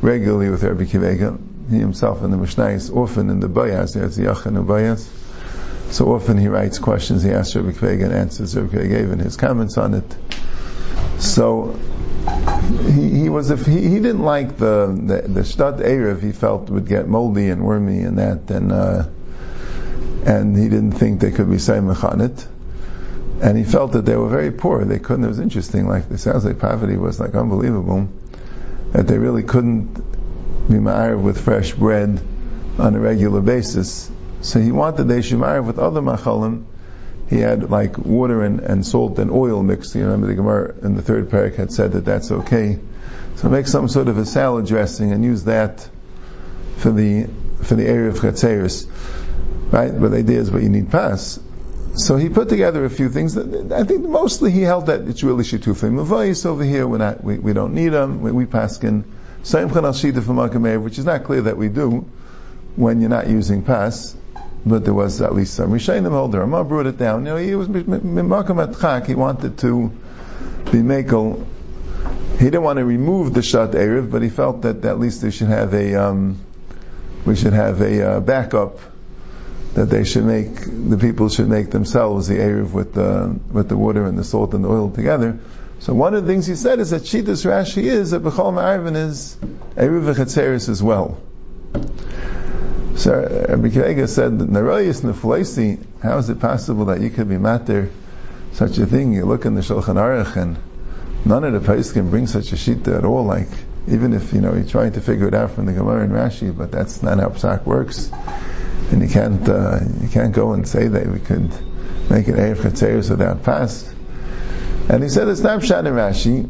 regularly 0.00 0.48
with 0.48 0.62
Rabbi 0.62 0.86
Kiva 0.86 1.38
He 1.68 1.76
himself 1.76 2.22
and 2.22 2.32
the 2.32 2.38
Mishnayis 2.38 2.94
often 2.94 3.28
in 3.28 3.40
the 3.40 3.48
Bayas, 3.48 3.94
there's 3.94 4.16
the 4.16 4.24
Yachan 4.24 4.56
and 4.56 4.66
Bayas. 4.66 5.25
So 5.90 6.12
often 6.14 6.36
he 6.36 6.48
writes 6.48 6.78
questions, 6.78 7.22
he 7.22 7.30
asks 7.30 7.54
Rabbi 7.54 7.70
Kvega 7.70 8.04
and 8.04 8.12
answers 8.12 8.56
Rabbi 8.56 8.76
Kvega 8.76 8.88
gave 8.88 9.18
his 9.18 9.36
comments 9.36 9.78
on 9.78 9.94
it. 9.94 10.16
So 11.18 11.78
he, 12.92 13.20
he 13.20 13.28
was 13.28 13.50
if 13.50 13.64
he, 13.64 13.80
he 13.80 13.96
didn't 13.96 14.22
like 14.22 14.56
the 14.56 14.86
the, 14.86 15.28
the 15.28 15.40
shtad 15.40 15.78
erev 15.78 16.22
he 16.22 16.32
felt 16.32 16.68
would 16.70 16.86
get 16.86 17.08
moldy 17.08 17.50
and 17.50 17.64
wormy 17.64 18.00
and 18.00 18.18
that 18.18 18.50
and 18.50 18.72
uh, 18.72 19.06
and 20.26 20.56
he 20.56 20.68
didn't 20.68 20.92
think 20.92 21.20
they 21.20 21.30
could 21.30 21.48
be 21.48 21.56
saimach 21.56 22.02
on 22.04 22.20
it. 22.20 22.46
And 23.40 23.56
he 23.56 23.64
felt 23.64 23.92
that 23.92 24.04
they 24.06 24.16
were 24.16 24.28
very 24.28 24.50
poor. 24.50 24.84
They 24.84 24.98
couldn't. 24.98 25.24
It 25.24 25.28
was 25.28 25.40
interesting. 25.40 25.86
Like 25.86 26.10
it 26.10 26.18
sounds 26.18 26.44
like 26.44 26.58
poverty 26.58 26.96
was 26.96 27.20
like 27.20 27.34
unbelievable. 27.34 28.08
That 28.92 29.06
they 29.06 29.18
really 29.18 29.42
couldn't 29.42 29.94
be 30.68 30.74
ma'ariv 30.74 31.20
with 31.20 31.44
fresh 31.44 31.72
bread 31.72 32.20
on 32.78 32.94
a 32.94 32.98
regular 32.98 33.40
basis. 33.40 34.10
So 34.40 34.60
he 34.60 34.72
wanted 34.72 35.04
they 35.04 35.22
should 35.22 35.38
marry 35.38 35.60
with 35.60 35.78
other 35.78 36.00
machalim. 36.00 36.64
He 37.28 37.38
had 37.38 37.70
like 37.70 37.98
water 37.98 38.42
and, 38.42 38.60
and 38.60 38.86
salt 38.86 39.18
and 39.18 39.30
oil 39.30 39.62
mixed. 39.62 39.94
You 39.94 40.02
remember 40.02 40.28
the 40.28 40.34
Gemara 40.34 40.74
in 40.82 40.94
the 40.94 41.02
third 41.02 41.30
parak 41.30 41.56
had 41.56 41.72
said 41.72 41.92
that 41.92 42.04
that's 42.04 42.30
okay. 42.30 42.78
So 43.36 43.48
make 43.48 43.66
some 43.66 43.88
sort 43.88 44.08
of 44.08 44.18
a 44.18 44.24
salad 44.24 44.66
dressing 44.66 45.12
and 45.12 45.24
use 45.24 45.44
that 45.44 45.88
for 46.76 46.90
the 46.92 47.28
for 47.62 47.74
the 47.74 47.86
area 47.86 48.10
of 48.10 48.16
chatzeris, 48.16 48.86
right? 49.72 49.90
But 49.98 50.10
the 50.10 50.18
idea 50.18 50.38
is, 50.38 50.50
but 50.50 50.62
you 50.62 50.68
need 50.68 50.90
pass. 50.90 51.40
So 51.94 52.16
he 52.16 52.28
put 52.28 52.48
together 52.48 52.84
a 52.84 52.90
few 52.90 53.08
things. 53.08 53.34
That, 53.34 53.72
I 53.72 53.84
think 53.84 54.02
mostly 54.02 54.52
he 54.52 54.62
held 54.62 54.86
that 54.86 55.08
it's 55.08 55.22
really 55.22 55.44
shitufim 55.44 55.94
mavayis 55.94 56.46
over 56.46 56.62
here. 56.62 56.86
We're 56.86 56.98
not, 56.98 57.24
we, 57.24 57.38
we 57.38 57.52
don't 57.54 57.74
need 57.74 57.88
them. 57.88 58.20
We, 58.20 58.32
we 58.32 58.46
paskin 58.46 59.04
same 59.46 59.68
chanal 59.70 59.94
shita 59.94 60.24
from 60.24 60.82
which 60.82 60.98
is 60.98 61.04
not 61.04 61.22
clear 61.22 61.42
that 61.42 61.56
we 61.56 61.68
do 61.68 62.04
when 62.74 63.00
you're 63.00 63.10
not 63.10 63.28
using 63.28 63.62
pass. 63.62 64.16
But 64.66 64.84
there 64.84 64.94
was 64.94 65.20
at 65.20 65.34
least 65.34 65.54
some 65.54 65.70
Rishayim 65.70 66.10
hold. 66.10 66.32
The 66.32 66.40
Ramah 66.40 66.64
brought 66.64 66.86
it 66.86 66.98
down. 66.98 67.24
You 67.24 67.32
know, 67.32 67.36
he 67.36 67.54
was 67.54 67.68
mimakam 67.68 68.60
at 68.60 69.06
He 69.06 69.14
wanted 69.14 69.58
to 69.58 69.88
be 70.72 70.78
makel. 70.78 71.46
He 72.32 72.44
didn't 72.46 72.62
want 72.62 72.78
to 72.78 72.84
remove 72.84 73.32
the 73.32 73.42
shat 73.42 73.70
erev, 73.70 74.10
but 74.10 74.22
he 74.22 74.28
felt 74.28 74.62
that 74.62 74.84
at 74.84 74.98
least 74.98 75.22
they 75.22 75.30
should 75.30 75.48
have 75.48 75.72
a 75.72 75.94
um, 75.94 76.40
we 77.24 77.36
should 77.36 77.52
have 77.52 77.80
a 77.80 78.08
uh, 78.08 78.20
backup 78.20 78.78
that 79.76 79.90
they 79.90 80.04
should 80.04 80.24
make, 80.24 80.54
the 80.64 80.96
people 80.98 81.28
should 81.28 81.48
make 81.48 81.70
themselves 81.70 82.28
the 82.28 82.36
Erev 82.36 82.72
with 82.72 82.94
the, 82.94 83.38
with 83.52 83.68
the 83.68 83.76
water 83.76 84.06
and 84.06 84.18
the 84.18 84.24
salt 84.24 84.54
and 84.54 84.64
the 84.64 84.68
oil 84.70 84.90
together. 84.90 85.38
So 85.80 85.92
one 85.92 86.14
of 86.14 86.24
the 86.24 86.32
things 86.32 86.46
he 86.46 86.54
said 86.54 86.80
is 86.80 86.90
that 86.90 87.02
Shitas 87.02 87.44
Rashi 87.44 87.82
is 87.82 88.12
that 88.12 88.22
Bechol 88.22 88.54
Ma'arvin 88.54 88.96
is 88.96 89.36
Erev 89.74 90.14
V'chatzeris 90.14 90.70
as 90.70 90.82
well. 90.82 91.18
So 92.96 93.46
Rabbi 93.48 93.68
Kiega 93.68 94.08
said, 94.08 94.32
Narayis 94.32 95.02
Neflaisi, 95.02 95.78
how 96.02 96.18
is 96.18 96.30
it 96.30 96.40
possible 96.40 96.86
that 96.86 97.00
you 97.00 97.10
could 97.10 97.28
be 97.28 97.38
matter 97.38 97.90
such 98.52 98.78
a 98.78 98.86
thing? 98.86 99.12
You 99.12 99.26
look 99.26 99.44
in 99.44 99.54
the 99.54 99.60
Shulchan 99.60 99.96
Aruch 99.96 100.36
and 100.36 100.56
none 101.24 101.44
of 101.44 101.52
the 101.52 101.92
can 101.92 102.10
bring 102.10 102.26
such 102.26 102.52
a 102.52 102.56
shita 102.56 102.98
at 102.98 103.04
all, 103.04 103.24
like, 103.24 103.48
even 103.86 104.12
if, 104.12 104.32
you 104.32 104.40
know, 104.40 104.54
you're 104.54 104.64
trying 104.64 104.92
to 104.92 105.00
figure 105.00 105.28
it 105.28 105.34
out 105.34 105.52
from 105.52 105.66
the 105.66 105.72
Gemara 105.72 106.04
and 106.04 106.12
Rashi, 106.12 106.56
but 106.56 106.72
that's 106.72 107.02
not 107.02 107.18
how 107.20 107.28
Psak 107.28 107.64
works 107.64 108.10
and 108.90 109.02
you 109.02 109.08
can't 109.08 109.48
uh, 109.48 109.80
you 110.00 110.08
can't 110.08 110.32
go 110.32 110.52
and 110.52 110.66
say 110.66 110.86
that 110.86 111.06
we 111.06 111.18
could 111.18 111.50
make 112.08 112.28
an 112.28 112.36
Erev 112.36 112.56
Chatzeris 112.56 113.10
without 113.10 113.42
fast. 113.42 113.92
And 114.88 115.02
he 115.02 115.08
said 115.08 115.28
it's 115.28 115.40
not 115.40 115.60
Pshat 115.60 115.80
in 115.80 115.94
Rashi. 115.94 116.48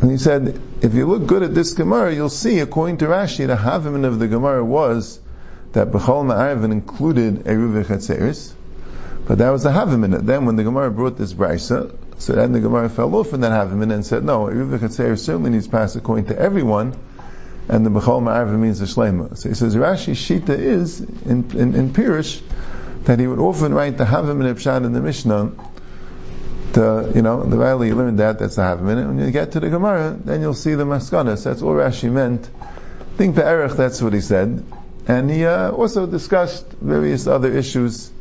And 0.00 0.10
he 0.12 0.18
said, 0.18 0.60
if 0.80 0.94
you 0.94 1.06
look 1.06 1.26
good 1.26 1.42
at 1.42 1.54
this 1.54 1.72
Gemara, 1.72 2.14
you'll 2.14 2.28
see, 2.28 2.60
according 2.60 2.98
to 2.98 3.06
Rashi, 3.06 3.48
the 3.48 3.56
Haviman 3.56 4.04
of 4.04 4.20
the 4.20 4.28
Gemara 4.28 4.64
was 4.64 5.18
that 5.72 5.90
Bechol 5.90 6.24
Ma'arvin 6.24 6.72
included 6.72 7.44
Eruv 7.44 7.84
Chatzeris, 7.84 8.52
but 9.26 9.38
that 9.38 9.50
was 9.50 9.62
the 9.62 9.70
Haviman. 9.70 10.24
Then 10.24 10.46
when 10.46 10.56
the 10.56 10.64
Gemara 10.64 10.90
brought 10.90 11.16
this 11.18 11.32
Brisa, 11.34 11.94
so 12.18 12.32
then 12.32 12.52
the 12.52 12.60
Gemara 12.60 12.88
fell 12.88 13.14
off 13.14 13.32
in 13.32 13.40
that 13.42 13.52
Haviman 13.52 13.92
and 13.92 14.04
said, 14.04 14.24
no, 14.24 14.46
Eruv 14.46 14.78
Chatzeris 14.78 15.18
certainly 15.18 15.50
needs 15.50 15.68
pass 15.68 15.96
according 15.96 16.26
to 16.26 16.38
everyone, 16.38 16.96
and 17.68 17.84
the 17.84 17.90
Bechol 17.90 18.22
Ma'arva 18.22 18.58
means 18.58 18.78
the 18.78 18.86
Shlema. 18.86 19.36
So 19.36 19.50
he 19.50 19.54
says 19.54 19.76
Rashi 19.76 20.14
Shita 20.14 20.58
is 20.58 21.00
in, 21.00 21.50
in, 21.52 21.74
in 21.74 21.90
Pirish 21.90 22.40
that 23.04 23.18
he 23.20 23.26
would 23.26 23.38
often 23.38 23.74
write 23.74 23.98
the 23.98 24.04
Havim 24.04 24.44
and 24.44 24.56
Pshat 24.56 24.84
in 24.84 24.92
the 24.92 25.00
Mishnah. 25.00 25.52
You 26.76 27.22
know, 27.22 27.42
the 27.42 27.56
Riley 27.56 27.92
learned 27.92 28.20
that, 28.20 28.38
that's 28.38 28.56
the 28.56 28.62
Havim. 28.62 28.88
And 28.88 29.16
when 29.16 29.26
you 29.26 29.30
get 29.32 29.52
to 29.52 29.60
the 29.60 29.68
Gemara, 29.68 30.16
then 30.22 30.40
you'll 30.40 30.54
see 30.54 30.74
the 30.74 30.84
Maskanas. 30.84 31.44
That's 31.44 31.60
all 31.60 31.72
Rashi 31.72 32.10
meant. 32.10 32.48
I 32.60 33.16
think 33.16 33.34
Be'erich, 33.34 33.76
that's 33.76 34.00
what 34.00 34.12
he 34.12 34.20
said. 34.20 34.64
And 35.08 35.30
he 35.30 35.46
uh, 35.46 35.70
also 35.70 36.06
discussed 36.06 36.66
various 36.80 37.26
other 37.26 37.50
issues 37.50 38.12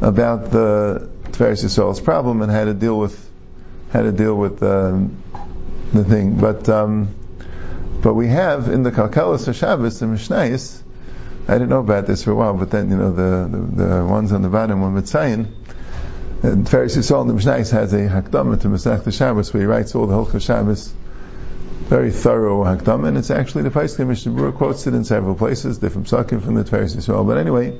about 0.00 0.50
the 0.50 1.08
Tveres 1.30 1.64
Yisrael's 1.64 2.00
problem 2.00 2.42
and 2.42 2.50
how 2.50 2.64
to 2.64 2.74
deal 2.74 2.98
with 2.98 3.28
how 3.92 4.02
to 4.02 4.12
deal 4.12 4.34
with 4.34 4.62
um, 4.62 5.22
the 5.92 6.04
thing. 6.04 6.34
But 6.34 6.68
um, 6.68 7.14
but 8.02 8.14
we 8.14 8.28
have 8.28 8.68
in 8.68 8.82
the 8.82 8.90
Kalkalas 8.90 9.46
of 9.46 9.56
Shabbos, 9.56 10.00
the 10.00 10.06
Mishnayis, 10.06 10.82
I 11.46 11.54
didn't 11.54 11.68
know 11.68 11.80
about 11.80 12.06
this 12.06 12.24
for 12.24 12.30
a 12.30 12.34
while, 12.34 12.54
but 12.54 12.70
then, 12.70 12.90
you 12.90 12.96
know, 12.96 13.12
the, 13.12 13.48
the, 13.48 13.84
the 13.84 14.04
ones 14.06 14.32
on 14.32 14.42
the 14.42 14.48
bottom 14.48 14.80
were 14.80 15.00
Mitzayin, 15.00 15.48
and 16.42 16.66
Feris 16.66 16.96
Yisrael 16.96 17.22
in 17.22 17.28
the 17.28 17.34
Mishnayis 17.34 17.72
has 17.72 17.92
a 17.92 18.08
Hakdama 18.08 18.60
to 18.62 18.68
Masech 18.68 19.12
Shabbos, 19.12 19.52
where 19.52 19.62
he 19.62 19.66
writes 19.66 19.94
all 19.94 20.06
the 20.06 20.14
Hilchah 20.14 20.40
Shabbos, 20.40 20.92
very 21.90 22.12
thorough 22.12 22.62
Hakdama, 22.62 23.08
and 23.08 23.18
it's 23.18 23.32
actually 23.32 23.64
the 23.64 23.70
Paiskim 23.70 24.06
Mishnah 24.06 24.52
quotes 24.52 24.86
it 24.86 24.94
in 24.94 25.04
several 25.04 25.34
places, 25.34 25.78
different 25.78 26.06
psakim 26.06 26.40
from 26.40 26.54
the 26.54 26.62
Feris 26.62 26.94
Yisrael. 26.94 27.26
But 27.26 27.36
anyway, 27.36 27.76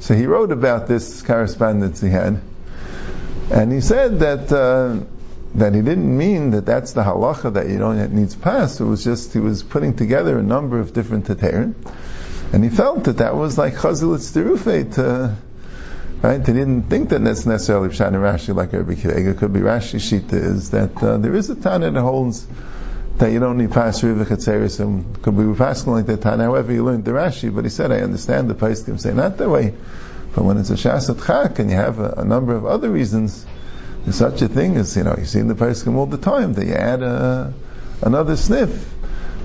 so 0.00 0.16
he 0.16 0.26
wrote 0.26 0.50
about 0.50 0.88
this 0.88 1.22
correspondence 1.22 2.00
he 2.00 2.08
had, 2.08 2.40
and 3.52 3.72
he 3.72 3.80
said 3.80 4.18
that 4.18 4.50
uh, 4.50 5.04
that 5.54 5.74
he 5.76 5.80
didn't 5.80 6.18
mean 6.18 6.50
that 6.50 6.66
that's 6.66 6.92
the 6.94 7.04
halacha 7.04 7.52
that 7.52 7.68
you 7.68 7.78
don't 7.78 8.12
needs 8.12 8.34
pass. 8.34 8.80
It 8.80 8.84
was 8.84 9.04
just 9.04 9.32
he 9.32 9.38
was 9.38 9.62
putting 9.62 9.94
together 9.94 10.40
a 10.40 10.42
number 10.42 10.80
of 10.80 10.92
different 10.92 11.26
teterim, 11.26 11.74
and 12.52 12.64
he 12.64 12.68
felt 12.68 13.04
that 13.04 13.18
that 13.18 13.36
was 13.36 13.56
like 13.56 13.74
chazilitz 13.74 14.32
derufe 14.32 14.94
to. 14.96 15.36
Right? 16.20 16.44
He 16.44 16.52
didn't 16.52 16.82
think 16.84 17.10
that 17.10 17.22
that's 17.22 17.46
necessarily 17.46 17.90
Pshat 17.90 18.08
and 18.08 18.16
Rashi 18.16 18.54
like 18.54 18.72
Rabbi 18.72 18.94
Kiega. 18.94 19.32
It 19.32 19.38
could 19.38 19.52
be 19.52 19.60
Rashi 19.60 20.00
Shita 20.00 20.34
is 20.34 20.70
that 20.70 21.00
uh, 21.00 21.16
there 21.18 21.34
is 21.34 21.50
a 21.50 21.56
Tana 21.56 21.90
that 21.90 22.00
holds 22.00 22.46
that 23.18 23.30
you 23.30 23.40
don't 23.40 23.58
need 23.58 23.70
pass 23.70 24.02
Riva 24.02 24.24
Chatzeris 24.24 24.80
and 24.80 25.22
could 25.22 25.36
be 25.36 25.56
passing 25.56 25.92
like 25.92 26.06
that. 26.06 26.22
However, 26.22 26.72
you 26.72 26.84
learned 26.84 27.04
the 27.04 27.12
Rashi, 27.12 27.54
but 27.54 27.64
he 27.64 27.70
said, 27.70 27.92
I 27.92 28.00
understand 28.00 28.48
the 28.48 28.54
Paiskim 28.54 28.98
say 28.98 29.12
not 29.12 29.36
that 29.38 29.48
way. 29.48 29.74
But 30.34 30.44
when 30.44 30.56
it's 30.56 30.70
a 30.70 30.74
Shasat 30.74 31.26
Chak 31.26 31.58
and 31.58 31.70
you 31.70 31.76
have 31.76 31.98
a, 31.98 32.14
a 32.18 32.24
number 32.24 32.54
of 32.54 32.64
other 32.64 32.90
reasons, 32.90 33.44
there's 34.04 34.16
such 34.16 34.42
a 34.42 34.48
thing 34.48 34.76
as, 34.76 34.96
you 34.96 35.04
know, 35.04 35.14
you 35.16 35.26
see 35.26 35.38
in 35.38 35.48
the 35.48 35.54
Pesachim 35.54 35.94
all 35.94 36.06
the 36.06 36.18
time, 36.18 36.54
they 36.54 36.72
add 36.72 37.02
a, 37.02 37.52
another 38.00 38.36
sniff. 38.36 38.88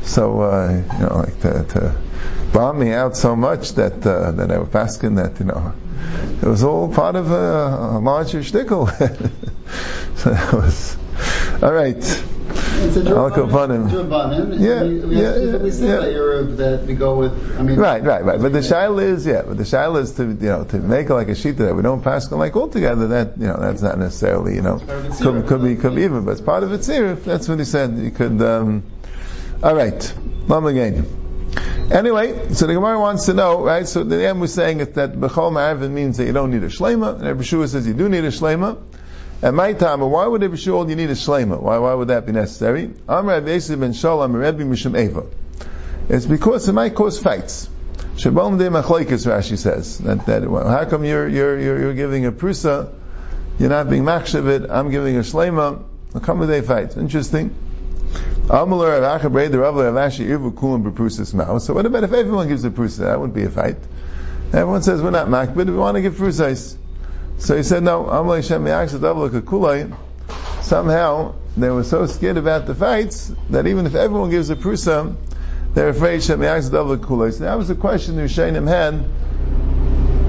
So, 0.04 0.42
uh, 0.42 0.84
you 0.94 1.00
know, 1.00 1.18
like 1.18 1.40
to, 1.42 1.66
to 1.74 1.96
bomb 2.54 2.80
me 2.80 2.94
out 2.94 3.18
so 3.18 3.36
much 3.36 3.74
that, 3.74 4.06
uh, 4.06 4.32
that 4.32 4.52
I 4.52 4.58
was 4.60 4.74
asking 4.74 5.16
that, 5.16 5.40
you 5.40 5.46
know, 5.46 5.74
it 6.42 6.48
was 6.48 6.64
all 6.64 6.92
part 6.94 7.16
of 7.16 7.32
a, 7.32 7.98
a 7.98 8.00
larger 8.00 8.40
shtickle. 8.40 8.88
so 10.18 10.30
that 10.32 10.54
was, 10.54 10.98
alright. 11.62 12.04
It's 12.80 12.96
a 12.96 13.02
Durbanim. 13.02 14.60
Yeah, 14.60 14.84
we, 14.84 15.16
yeah, 15.16 15.36
yeah, 15.36 15.58
we 15.58 15.72
say 15.72 15.88
yeah. 15.88 16.56
that 16.56 16.86
we 16.86 16.94
go 16.94 17.18
with. 17.18 17.60
I 17.60 17.64
mean, 17.64 17.78
right, 17.78 18.04
right, 18.04 18.24
right. 18.24 18.40
But 18.40 18.54
the 18.54 18.60
shaila 18.60 19.02
is, 19.02 19.26
yeah, 19.26 19.42
but 19.42 19.58
the 19.58 19.64
shaila 19.64 20.02
is 20.02 20.14
to 20.14 20.24
you 20.24 20.34
know 20.34 20.64
to 20.66 20.78
make 20.78 21.10
like 21.10 21.30
a 21.30 21.36
sheet 21.36 21.58
that 21.58 21.76
we 21.76 21.82
don't 21.82 22.04
pass 22.04 22.32
like 22.32 22.56
altogether. 22.56 23.08
That 23.08 23.38
you 23.38 23.48
know 23.48 23.58
that's 23.60 23.82
not 23.82 23.98
necessarily 23.98 24.56
you 24.56 24.62
know 24.62 24.80
could, 25.20 25.48
could 25.48 25.64
be 25.64 25.76
could 25.76 25.96
be 25.96 26.04
even, 26.04 26.26
but 26.26 26.32
it's 26.32 26.42
part 26.42 26.64
of 26.64 26.72
its 26.72 26.88
if 26.90 27.26
That's 27.26 27.48
what 27.48 27.60
he 27.60 27.66
said. 27.66 27.98
You 27.98 28.12
could. 28.12 28.42
Um, 28.42 28.84
all 29.64 29.76
right, 29.76 30.14
Lam 30.48 30.66
again. 30.68 31.06
Anyway, 31.92 32.54
so 32.54 32.68
the 32.68 32.74
Gemara 32.74 33.00
wants 33.00 33.26
to 33.26 33.34
know, 33.34 33.64
right? 33.64 33.88
So 33.88 34.04
the 34.04 34.28
end 34.28 34.42
was 34.42 34.54
saying 34.54 34.80
that 34.80 34.94
Bechol 34.94 35.52
Ma'arvin 35.52 35.92
means 35.92 36.18
that 36.18 36.26
you 36.26 36.34
don't 36.34 36.52
need 36.52 36.64
a 36.64 36.68
shlema, 36.68 37.16
and 37.16 37.24
Rabbi 37.24 37.44
Shua 37.44 37.68
says 37.68 37.88
you 37.88 37.94
do 37.94 38.10
need 38.10 38.26
a 38.26 38.30
shlema. 38.30 38.78
At 39.42 39.54
my 39.54 39.74
time, 39.74 40.00
why 40.02 40.26
would 40.26 40.42
it 40.42 40.50
be 40.50 40.58
sure 40.58 40.88
you 40.90 40.96
need 40.96 41.12
a 41.12 41.14
shlema? 41.14 41.62
Why, 41.62 41.78
why 41.78 41.94
would 41.94 42.08
that 42.08 42.26
be 42.26 42.32
necessary? 42.32 42.92
Amr 43.08 43.48
Yosef 43.48 43.80
ben 43.80 43.94
Shalom 43.94 44.36
Rebbe 44.36 44.64
Mishum 44.64 45.00
Eva. 45.00 45.26
It's 46.10 46.26
because 46.26 46.68
it 46.68 46.74
might 46.74 46.96
cause 46.96 47.20
fights. 47.20 47.70
Shabbat 48.16 48.58
de 48.58 48.70
Machlekes, 48.70 49.28
Rashi 49.28 49.56
says. 49.56 50.00
That, 50.00 50.26
that, 50.26 50.50
well, 50.50 50.68
how 50.68 50.86
come 50.86 51.04
you're, 51.06 51.28
you're, 51.28 51.60
you're, 51.60 51.80
you're, 51.80 51.94
giving 51.94 52.26
a 52.26 52.32
prusa, 52.32 52.92
you're 53.60 53.70
not 53.70 53.92
being 53.92 54.04
machshavit, 54.04 54.72
I'm 54.72 54.90
giving 54.90 55.18
a 55.18 55.20
shlema, 55.20 55.84
how 56.14 56.20
come 56.20 56.48
they 56.48 56.62
fight? 56.62 56.98
Interesting. 56.98 57.54
Amalur 58.48 58.98
of 58.98 59.04
Achabred, 59.04 59.52
the 59.52 59.60
Ravler 59.60 59.90
of 59.90 59.96
Ashi, 59.96 60.26
Irvu 60.26 60.52
Kulam 60.52 60.90
Beprusis 60.90 61.36
Mao. 61.36 61.60
So 61.60 61.76
what 61.76 61.86
about 61.86 62.04
if 62.04 62.14
everyone 62.14 62.48
gives 62.48 62.66
a 62.66 62.72
prusa? 62.72 63.00
That 63.00 63.20
wouldn't 63.20 63.36
be 63.36 63.44
a 63.44 63.52
fight. 63.52 63.78
Everyone 64.48 64.82
says 64.82 65.02
we're 65.02 65.12
not 65.12 65.28
makbid, 65.28 65.68
we 65.68 65.74
want 65.74 65.96
to 65.96 66.02
give 66.02 66.16
prusais. 66.16 66.76
So 67.40 67.56
he 67.56 67.64
said, 67.64 67.84
no, 67.84 68.06
somehow 70.62 71.36
they 71.56 71.70
were 71.70 71.84
so 71.84 72.06
scared 72.06 72.38
about 72.38 72.66
the 72.66 72.76
fights 72.76 73.32
that 73.50 73.68
even 73.68 73.86
if 73.86 73.96
everyone 73.96 74.30
gives 74.30 74.50
a 74.50 74.56
prusa, 74.56 75.16
they're 75.74 75.90
afraid. 75.90 76.24
So 76.24 76.36
that 76.38 76.56
was 77.58 77.68
the 77.68 77.76
question 77.76 78.16
the 78.16 78.24
Rishayim 78.24 78.68
had. 78.68 79.06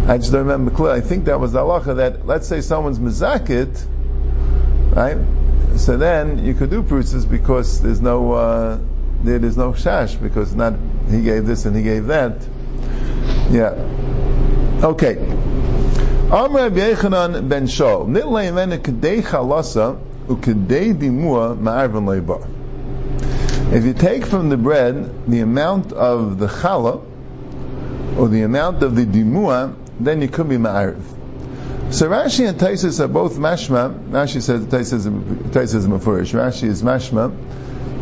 I 0.09 0.17
just 0.17 0.33
don't 0.33 0.47
remember 0.47 0.71
clearly. 0.71 0.99
I 0.99 1.01
think 1.03 1.27
that 1.27 1.39
was 1.39 1.53
the 1.53 1.61
halacha 1.61 1.97
that 1.97 2.27
let's 2.27 2.49
say 2.49 2.63
someone's 2.63 2.99
mizakit, 2.99 3.87
right? 4.97 5.19
So 5.79 5.99
then 5.99 6.45
you 6.45 6.55
could 6.55 6.71
do 6.71 6.83
prusas 6.83 7.29
because 7.29 7.83
there's 7.83 8.01
no 8.01 8.33
uh, 8.33 8.79
there's 9.23 9.59
no 9.59 9.73
shash 9.73 10.21
because 10.21 10.55
not 10.55 10.75
he 11.11 11.23
gave 11.23 11.47
this 11.47 11.67
and 11.67 11.77
he 11.77 11.83
gave 11.83 12.07
that. 12.07 12.47
Yeah. 13.51 13.75
Okay. 14.83 15.17
Amr 16.31 16.69
Yechanan 16.69 17.49
ben 17.49 17.67
Shaul, 17.67 18.07
Kedei 18.13 19.23
Chalasa, 19.23 19.99
Dimua 20.27 21.59
Ma'arvan 21.59 22.05
Leibar. 22.05 22.47
If 23.73 23.85
you 23.87 23.95
take 23.95 24.27
from 24.27 24.51
the 24.51 24.59
bread 24.59 25.27
the 25.27 25.41
amount 25.41 25.95
of 25.95 26.39
the 26.39 26.47
challah, 26.47 27.03
or 28.19 28.29
the 28.29 28.43
amount 28.43 28.83
of 28.83 28.95
the 28.95 29.07
dimua, 29.07 29.75
then 29.99 30.21
you 30.21 30.29
could 30.29 30.51
be 30.51 30.57
ma'ariv. 30.57 31.01
So 31.95 32.11
Rashi 32.11 32.47
and 32.47 32.61
Taisus 32.61 33.01
are 33.01 33.09
both 33.09 33.39
mashma. 33.39 34.11
Rashi 34.11 34.43
says 34.43 34.67
Taisus 34.67 35.07
is 35.77 35.87
mafurish. 35.87 36.35
Rashi 36.35 36.65
is 36.65 36.83
mashma. 36.83 37.35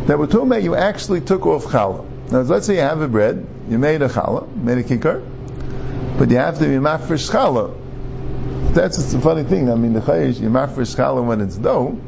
That 0.09 0.19
we're 0.19 0.27
talking 0.27 0.49
about 0.49 0.65
you 0.65 0.75
actually 0.75 1.21
took 1.21 1.47
off 1.47 1.67
challah. 1.67 2.05
Now 2.33 2.41
let's 2.41 2.67
say 2.67 2.75
you 2.75 2.81
have 2.81 3.03
a 3.03 3.09
bread, 3.09 3.47
you 3.69 3.79
made 3.79 4.03
a 4.03 4.09
challah, 4.09 4.53
made 4.57 4.79
a 4.79 4.83
kikar, 4.83 5.23
but 6.19 6.29
you 6.29 6.39
have 6.39 6.59
to 6.59 6.65
be 6.65 6.75
mafresh 6.75 7.31
challah. 7.31 7.86
That's 8.77 9.15
a 9.15 9.21
funny 9.21 9.45
thing. 9.45 9.71
I 9.71 9.75
mean, 9.75 9.95
the 9.95 10.01
chayish 10.01 10.39
you 10.39 10.51
mafresh 10.51 10.97
challah 10.97 11.25
when 11.25 11.41
it's 11.41 11.57
dough, 11.57 11.99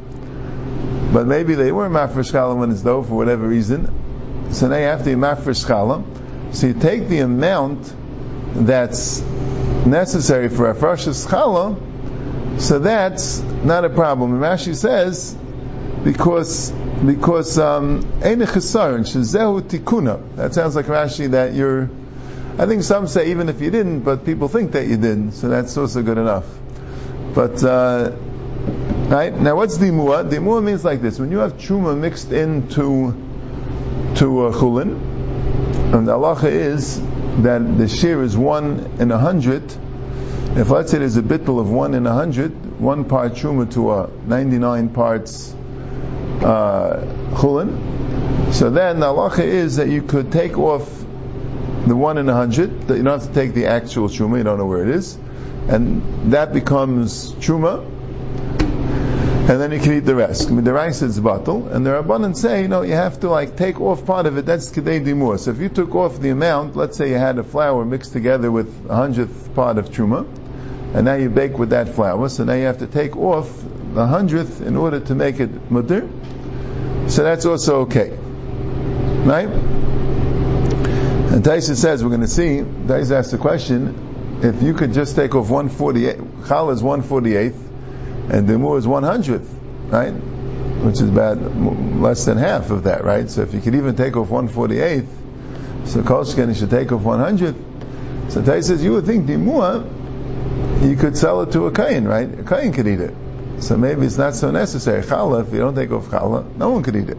but 1.11 1.25
maybe 1.25 1.55
they 1.55 1.71
were 1.71 1.89
mafresh 1.89 2.31
challah 2.31 2.55
when 2.55 2.71
it's 2.71 2.81
dough 2.81 3.01
for 3.01 3.15
whatever 3.15 3.47
reason. 3.47 4.53
So 4.53 4.67
now 4.67 4.77
you 4.77 4.83
have 4.83 5.03
to 5.03 5.15
mafresh 5.15 5.65
challah. 5.65 6.55
So 6.55 6.67
you 6.67 6.73
take 6.73 7.07
the 7.07 7.19
amount 7.19 7.93
that's 8.53 9.21
necessary 9.85 10.49
for 10.49 10.73
Afrash's 10.73 11.25
challah, 11.25 12.61
so 12.61 12.77
that's 12.77 13.41
not 13.41 13.85
a 13.85 13.89
problem. 13.89 14.33
And 14.33 14.41
Rashi 14.41 14.75
says, 14.75 15.35
because 16.03 16.71
because 17.05 17.57
um. 17.57 18.01
That 18.21 18.49
sounds 20.53 20.75
like 20.75 20.85
Rashi 20.85 21.31
that 21.31 21.53
you're. 21.53 21.89
I 22.59 22.65
think 22.65 22.83
some 22.83 23.07
say 23.07 23.31
even 23.31 23.47
if 23.47 23.61
you 23.61 23.71
didn't, 23.71 24.01
but 24.01 24.25
people 24.25 24.49
think 24.49 24.73
that 24.73 24.85
you 24.85 24.97
didn't, 24.97 25.31
so 25.31 25.47
that's 25.47 25.77
also 25.77 26.03
good 26.03 26.17
enough. 26.17 26.45
But 27.33 27.63
uh, 27.63 28.11
right 29.07 29.33
now, 29.33 29.55
what's 29.55 29.77
dimua? 29.77 30.29
Dimua 30.29 30.61
means 30.61 30.83
like 30.83 31.01
this: 31.01 31.19
when 31.19 31.31
you 31.31 31.37
have 31.37 31.53
truma 31.53 31.97
mixed 31.97 32.33
into 32.33 33.13
to 34.15 34.47
a 34.47 34.51
chulin, 34.51 34.99
and 35.93 36.05
the 36.05 36.11
halacha 36.11 36.51
is 36.51 36.99
that 37.43 37.77
the 37.77 37.87
share 37.87 38.21
is 38.23 38.35
one 38.35 38.97
in 38.99 39.09
a 39.11 39.17
hundred. 39.17 39.63
If 40.57 40.69
let's 40.69 40.91
say 40.91 40.97
there's 40.97 41.15
a 41.15 41.21
bittul 41.21 41.61
of 41.61 41.69
one 41.69 41.93
in 41.93 42.05
a 42.05 42.13
hundred, 42.13 42.77
one 42.77 43.05
part 43.05 43.35
truma 43.35 43.71
to 43.75 43.93
a 43.93 44.09
ninety-nine 44.25 44.89
parts 44.89 45.53
uh, 46.43 47.05
chulin. 47.35 48.53
So 48.53 48.69
then 48.69 48.99
the 48.99 49.05
halacha 49.05 49.45
is 49.45 49.77
that 49.77 49.87
you 49.87 50.01
could 50.01 50.33
take 50.33 50.57
off 50.57 50.98
the 51.87 51.95
one 51.95 52.17
in 52.17 52.29
a 52.29 52.33
hundred. 52.33 52.87
That 52.87 52.97
you 52.97 53.03
don't 53.03 53.19
have 53.19 53.27
to 53.27 53.33
take 53.33 53.53
the 53.53 53.67
actual 53.67 54.09
truma. 54.09 54.37
You 54.37 54.43
don't 54.43 54.57
know 54.57 54.65
where 54.65 54.83
it 54.83 54.89
is, 54.89 55.17
and 55.67 56.31
that 56.33 56.53
becomes 56.53 57.31
truma. 57.33 57.85
And 59.49 59.59
then 59.59 59.71
you 59.71 59.79
can 59.79 59.93
eat 59.93 60.05
the 60.05 60.13
rest. 60.13 60.49
I 60.49 60.51
mean, 60.51 60.63
the 60.63 60.73
rice 60.73 61.01
is 61.01 61.19
bottle, 61.19 61.69
and 61.69 61.83
the 61.83 61.89
rabbanon 61.89 62.35
say, 62.35 62.61
you 62.61 62.67
know, 62.67 62.83
you 62.83 62.93
have 62.93 63.21
to 63.21 63.29
like 63.31 63.57
take 63.57 63.81
off 63.81 64.05
part 64.05 64.27
of 64.27 64.37
it. 64.37 64.45
That's 64.45 64.69
kedei 64.69 65.03
dimur. 65.03 65.39
So 65.39 65.49
if 65.49 65.57
you 65.57 65.69
took 65.69 65.95
off 65.95 66.19
the 66.19 66.29
amount, 66.29 66.75
let's 66.75 66.97
say 66.97 67.09
you 67.09 67.17
had 67.17 67.39
a 67.39 67.43
flour 67.43 67.83
mixed 67.83 68.13
together 68.13 68.51
with 68.51 68.87
a 68.87 68.95
hundredth 68.95 69.55
part 69.55 69.79
of 69.79 69.89
truma, 69.89 70.27
and 70.93 71.05
now 71.05 71.15
you 71.15 71.31
bake 71.31 71.57
with 71.57 71.71
that 71.71 71.89
flour. 71.89 72.29
So 72.29 72.43
now 72.43 72.53
you 72.53 72.65
have 72.65 72.77
to 72.77 72.87
take 72.87 73.17
off 73.17 73.49
the 73.93 74.05
hundredth 74.05 74.61
in 74.61 74.77
order 74.77 74.99
to 74.99 75.15
make 75.15 75.39
it 75.39 75.71
mutter. 75.71 76.07
So 77.07 77.23
that's 77.23 77.47
also 77.47 77.79
okay, 77.81 78.11
right? 79.25 79.78
And 81.31 81.43
Taisa 81.43 81.75
says 81.75 82.03
we're 82.03 82.09
going 82.09 82.21
to 82.21 82.27
see. 82.27 82.61
Taisa 82.61 83.11
asked 83.19 83.31
the 83.31 83.37
question: 83.37 84.39
If 84.43 84.63
you 84.63 84.73
could 84.73 84.93
just 84.93 85.15
take 85.15 85.35
off 85.35 85.49
one 85.49 85.69
forty 85.69 86.07
eight, 86.07 86.17
chal 86.47 86.71
is 86.71 86.81
one 86.81 87.03
forty 87.03 87.35
eighth 87.35 87.69
and 88.31 88.47
Dimur 88.47 88.77
is 88.77 88.87
one 88.87 89.03
hundredth, 89.03 89.49
right? 89.87 90.11
Which 90.11 90.95
is 90.95 91.09
about 91.09 91.39
less 91.39 92.25
than 92.25 92.37
half 92.37 92.69
of 92.71 92.83
that, 92.83 93.03
right? 93.03 93.29
So 93.29 93.41
if 93.41 93.53
you 93.53 93.59
could 93.59 93.75
even 93.75 93.95
take 93.95 94.15
off 94.17 94.29
one 94.29 94.47
forty 94.47 94.79
eighth, 94.79 95.09
so 95.85 96.01
Kolshken 96.01 96.55
should 96.57 96.69
take 96.69 96.91
off 96.91 97.01
one 97.01 97.19
hundredth. 97.19 98.31
So 98.31 98.43
Tai 98.43 98.61
says 98.61 98.83
you 98.83 98.93
would 98.93 99.05
think 99.05 99.25
Dimur, 99.25 100.87
you 100.87 100.95
could 100.95 101.17
sell 101.17 101.41
it 101.41 101.51
to 101.53 101.65
a 101.65 101.71
kain, 101.71 102.05
right? 102.05 102.39
A 102.39 102.43
kain 102.43 102.71
could 102.71 102.87
eat 102.87 102.99
it. 102.99 103.15
So 103.59 103.77
maybe 103.77 104.05
it's 104.05 104.17
not 104.17 104.35
so 104.35 104.51
necessary. 104.51 105.03
Challah, 105.03 105.45
if 105.45 105.53
you 105.53 105.59
don't 105.59 105.75
take 105.75 105.91
off 105.91 106.05
challah, 106.05 106.55
no 106.55 106.69
one 106.69 106.83
could 106.83 106.95
eat 106.95 107.09
it. 107.09 107.17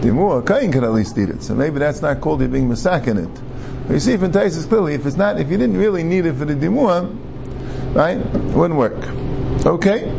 Dimur, 0.00 0.40
a 0.40 0.42
kain 0.42 0.72
could 0.72 0.84
at 0.84 0.92
least 0.92 1.18
eat 1.18 1.28
it. 1.28 1.42
So 1.42 1.54
maybe 1.54 1.78
that's 1.78 2.00
not 2.02 2.20
called 2.20 2.40
you 2.40 2.48
being 2.48 2.68
masak 2.68 3.06
in 3.06 3.18
it. 3.18 3.86
But 3.86 3.94
you 3.94 4.00
see, 4.00 4.12
if 4.12 4.22
in 4.22 4.32
Taisus 4.32 4.68
clearly, 4.68 4.94
if 4.94 5.04
it's 5.04 5.16
not, 5.16 5.40
if 5.40 5.50
you 5.50 5.58
didn't 5.58 5.76
really 5.76 6.02
need 6.02 6.26
it 6.26 6.34
for 6.34 6.44
the 6.44 6.54
dimur, 6.54 7.14
right, 7.94 8.18
it 8.18 8.54
wouldn't 8.54 8.78
work. 8.78 9.04
Okay. 9.66 10.10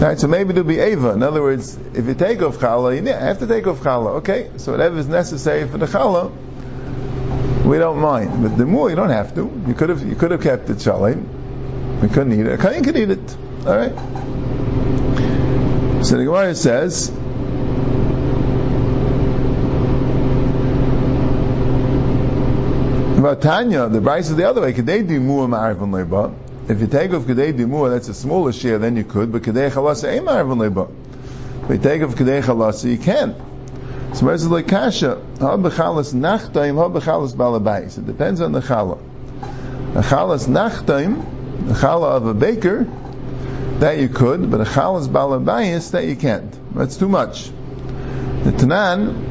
Right, 0.00 0.18
so 0.18 0.26
maybe 0.26 0.50
it'll 0.50 0.64
be 0.64 0.78
Ava. 0.78 1.10
In 1.10 1.22
other 1.22 1.42
words, 1.42 1.78
if 1.94 2.06
you 2.06 2.14
take 2.14 2.40
off 2.40 2.56
challah, 2.56 2.96
you 2.96 3.06
have 3.12 3.38
to 3.40 3.46
take 3.46 3.66
off 3.66 3.80
challah. 3.80 4.20
Okay, 4.20 4.50
so 4.56 4.72
whatever 4.72 4.96
is 4.96 5.06
necessary 5.06 5.68
for 5.68 5.76
the 5.76 5.86
challah, 5.86 6.32
we 7.66 7.78
don't 7.78 7.98
mind. 8.00 8.42
But 8.42 8.56
the 8.56 8.64
more 8.66 8.88
you 8.88 8.96
don't 8.96 9.10
have 9.10 9.34
to. 9.34 9.42
You 9.66 9.74
could 9.74 9.90
have 9.90 10.02
you 10.02 10.16
could 10.16 10.30
have 10.30 10.42
kept 10.42 10.70
it 10.70 10.78
shalim. 10.78 12.00
We 12.00 12.08
couldn't 12.08 12.32
eat 12.32 12.46
it. 12.46 12.58
A 12.58 12.82
could 12.82 12.96
eat 12.96 13.10
it. 13.10 13.36
All 13.66 13.76
right. 13.76 13.94
So 16.02 16.16
the 16.16 16.24
Gemara 16.24 16.54
says. 16.54 17.12
About 23.20 23.42
Tanya, 23.42 23.86
the 23.86 23.98
Brisa 23.98 24.20
is 24.20 24.36
the 24.36 24.48
other 24.48 24.62
way. 24.62 24.72
They 24.72 25.02
do 25.02 25.20
mu'am 25.20 25.50
leba? 25.50 26.34
If 26.70 26.80
you 26.80 26.86
take 26.86 27.12
off 27.12 27.24
Kedei 27.24 27.52
Dimur, 27.52 27.90
that's 27.90 28.08
a 28.08 28.14
smaller 28.14 28.50
share, 28.50 28.78
then 28.78 28.96
you 28.96 29.04
could, 29.04 29.30
but 29.30 29.42
Kedei 29.42 29.70
Chalasa 29.70 30.10
ain't 30.10 30.24
Marvin 30.24 30.56
Leba. 30.56 30.90
If 31.64 31.68
you 31.68 31.76
take 31.76 32.00
off 32.00 32.14
Kedei 32.14 32.42
Chalasa, 32.42 32.90
you 32.90 32.96
can. 32.96 33.34
So 34.14 34.24
the 34.24 34.48
like 34.48 34.68
Kasha? 34.68 35.16
Ha 35.38 35.56
b'chalas 35.58 36.14
nachtaim, 36.14 36.76
ha 36.76 36.88
b'chalas 36.88 37.34
balabais. 37.34 37.98
It 37.98 38.06
depends 38.06 38.40
on 38.40 38.52
the 38.52 38.60
chala. 38.60 38.98
A 39.94 40.00
chalas 40.00 40.48
nachtaim, 40.48 41.66
the 41.68 41.74
chala 41.74 42.16
of 42.16 42.24
a 42.24 42.32
baker, 42.32 42.84
that 43.80 43.98
you 43.98 44.08
could, 44.08 44.50
but 44.50 44.62
a 44.62 44.64
chalas 44.64 45.08
balabais, 45.08 45.90
that 45.90 46.06
you 46.06 46.16
can't. 46.16 46.74
That's 46.74 46.96
too 46.96 47.10
much. 47.10 47.50
The 48.44 48.52
Tanan, 48.52 49.29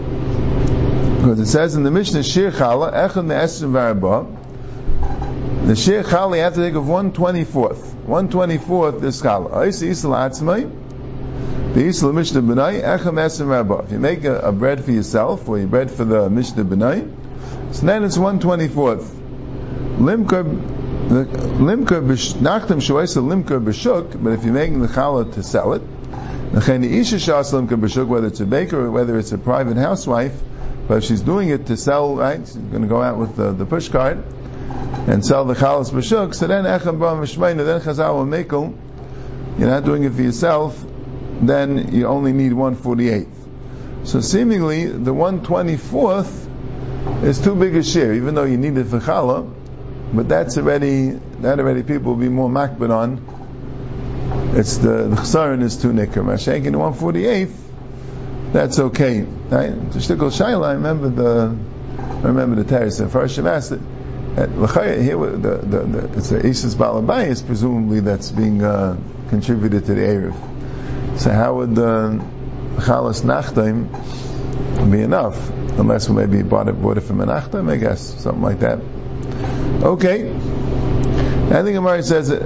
because 1.19 1.39
it 1.41 1.47
says 1.47 1.75
in 1.75 1.83
the 1.83 1.91
Mishnah, 1.91 2.23
Shir 2.23 2.49
chala, 2.49 2.93
echad 2.93 3.25
me'esrim 3.25 3.73
v'arba, 3.73 5.67
the 5.67 5.75
Shir 5.75 6.01
Chal, 6.01 6.33
you 6.33 6.41
have 6.41 6.53
to 6.55 6.61
think 6.61 6.77
of 6.77 6.85
124th. 6.85 8.05
124th 8.07 9.03
is 9.03 9.21
Chal. 9.21 9.49
Ois 9.49 9.83
Yisrael 9.83 10.29
Atzmai, 10.29 11.73
the 11.75 11.81
Yisrael 11.81 12.13
Mishnah 12.13 12.41
B'nai, 12.41 12.81
Echem 12.81 13.15
Esem 13.15 13.49
Rabba. 13.49 13.83
If 13.85 13.91
you 13.91 13.99
make 13.99 14.23
a, 14.23 14.39
a, 14.39 14.51
bread 14.51 14.83
for 14.83 14.91
yourself, 14.91 15.47
or 15.49 15.59
you 15.59 15.67
bread 15.67 15.91
for 15.91 16.05
the 16.05 16.29
Mishnah 16.29 16.63
B'nai, 16.63 17.75
so 17.75 17.85
then 17.85 18.03
it's 18.05 18.17
124th. 18.17 19.05
Limker, 19.99 20.43
Limker 21.09 22.01
Nachtem 22.39 22.79
Shoesa 22.79 23.21
Limker 23.21 23.63
B'shuk, 23.63 24.23
but 24.23 24.31
if 24.31 24.45
you're 24.45 24.53
making 24.53 24.79
the 24.79 24.87
challah 24.87 25.33
to 25.33 25.43
sell 25.43 25.73
it, 25.73 25.81
whether 28.07 28.27
it's 28.27 28.39
a 28.39 28.45
baker 28.45 28.85
or 28.85 28.89
whether 28.89 29.19
it's 29.19 29.31
a 29.33 29.37
private 29.37 29.77
housewife, 29.77 30.33
but 30.89 30.97
if 30.97 31.03
she's 31.03 31.21
doing 31.21 31.49
it 31.49 31.67
to 31.67 31.77
sell, 31.77 32.15
right, 32.15 32.39
she's 32.39 32.55
going 32.55 32.81
to 32.81 32.87
go 32.87 32.99
out 32.99 33.19
with 33.19 33.35
the, 33.35 33.51
the 33.51 33.63
push 33.63 33.93
and 33.93 35.23
sell 35.23 35.45
the 35.45 35.53
chalas 35.53 35.91
b'shuk, 35.91 36.33
so 36.33 36.47
then 36.47 36.65
echem 36.65 36.97
ba 36.97 37.13
mishmeina, 37.13 37.63
then 37.63 37.79
chazal 37.79 38.15
will 38.15 38.25
mekel, 38.25 38.75
you're 39.59 39.69
not 39.69 39.85
doing 39.85 40.03
it 40.03 40.13
for 40.13 40.23
yourself, 40.23 40.83
then 41.41 41.93
you 41.93 42.07
only 42.07 42.33
need 42.33 42.53
148th. 42.53 43.29
So 44.05 44.19
seemingly, 44.19 44.87
the 44.87 45.13
124th 45.13 47.23
is 47.23 47.39
too 47.39 47.53
big 47.53 47.75
a 47.75 47.83
share, 47.83 48.15
even 48.15 48.33
though 48.33 48.45
you 48.45 48.57
need 48.57 48.75
it 48.75 48.85
for 48.85 48.99
challah, 48.99 49.47
but 50.11 50.27
that's 50.27 50.57
already, 50.57 51.11
that 51.41 51.59
already 51.59 51.83
people 51.83 52.13
will 52.13 52.19
be 52.19 52.29
more 52.29 52.49
makbid 52.49 52.89
on. 52.89 53.21
It's 54.57 54.77
the, 54.77 55.03
the 55.03 55.57
is 55.61 55.77
too 55.77 55.93
nicker. 55.93 56.23
Mashenkin 56.23 56.73
148th, 56.73 57.68
that's 58.51 58.79
okay. 58.79 59.21
Right? 59.21 59.69
To 59.91 59.97
shtickle 59.99 60.31
shayla, 60.31 60.67
I 60.67 60.73
remember 60.73 61.09
the, 61.09 61.55
I 61.99 62.21
remember 62.27 62.63
the 62.63 62.75
and 62.99 63.11
first 63.11 63.37
asked 63.39 63.71
it, 63.71 63.81
here, 64.35 65.17
the, 65.17 65.57
the, 65.57 65.79
the, 65.79 66.17
it's 66.17 66.29
the 66.29 66.45
Isis 66.45 66.75
Balabayas, 66.75 67.45
presumably 67.45 67.99
that's 67.99 68.31
being 68.31 68.63
uh, 68.63 68.97
contributed 69.29 69.85
to 69.85 69.93
the 69.93 70.01
Erev. 70.01 71.19
So 71.19 71.31
how 71.31 71.55
would 71.55 71.75
the 71.75 72.23
Chalas 72.77 73.23
Nachtaim 73.23 73.89
be 74.91 75.01
enough? 75.01 75.49
Unless 75.49 76.09
we 76.09 76.15
maybe 76.15 76.41
bought 76.43 76.67
it, 76.69 76.81
bought 76.81 76.97
it 76.97 77.01
from 77.01 77.21
a 77.21 77.25
Nachtaim, 77.25 77.69
I 77.71 77.77
guess, 77.77 78.01
something 78.21 78.41
like 78.41 78.59
that. 78.59 78.79
Okay. 79.83 80.31
I 80.31 81.63
think 81.63 81.77
Amari 81.77 82.03
says 82.03 82.29
it. 82.29 82.43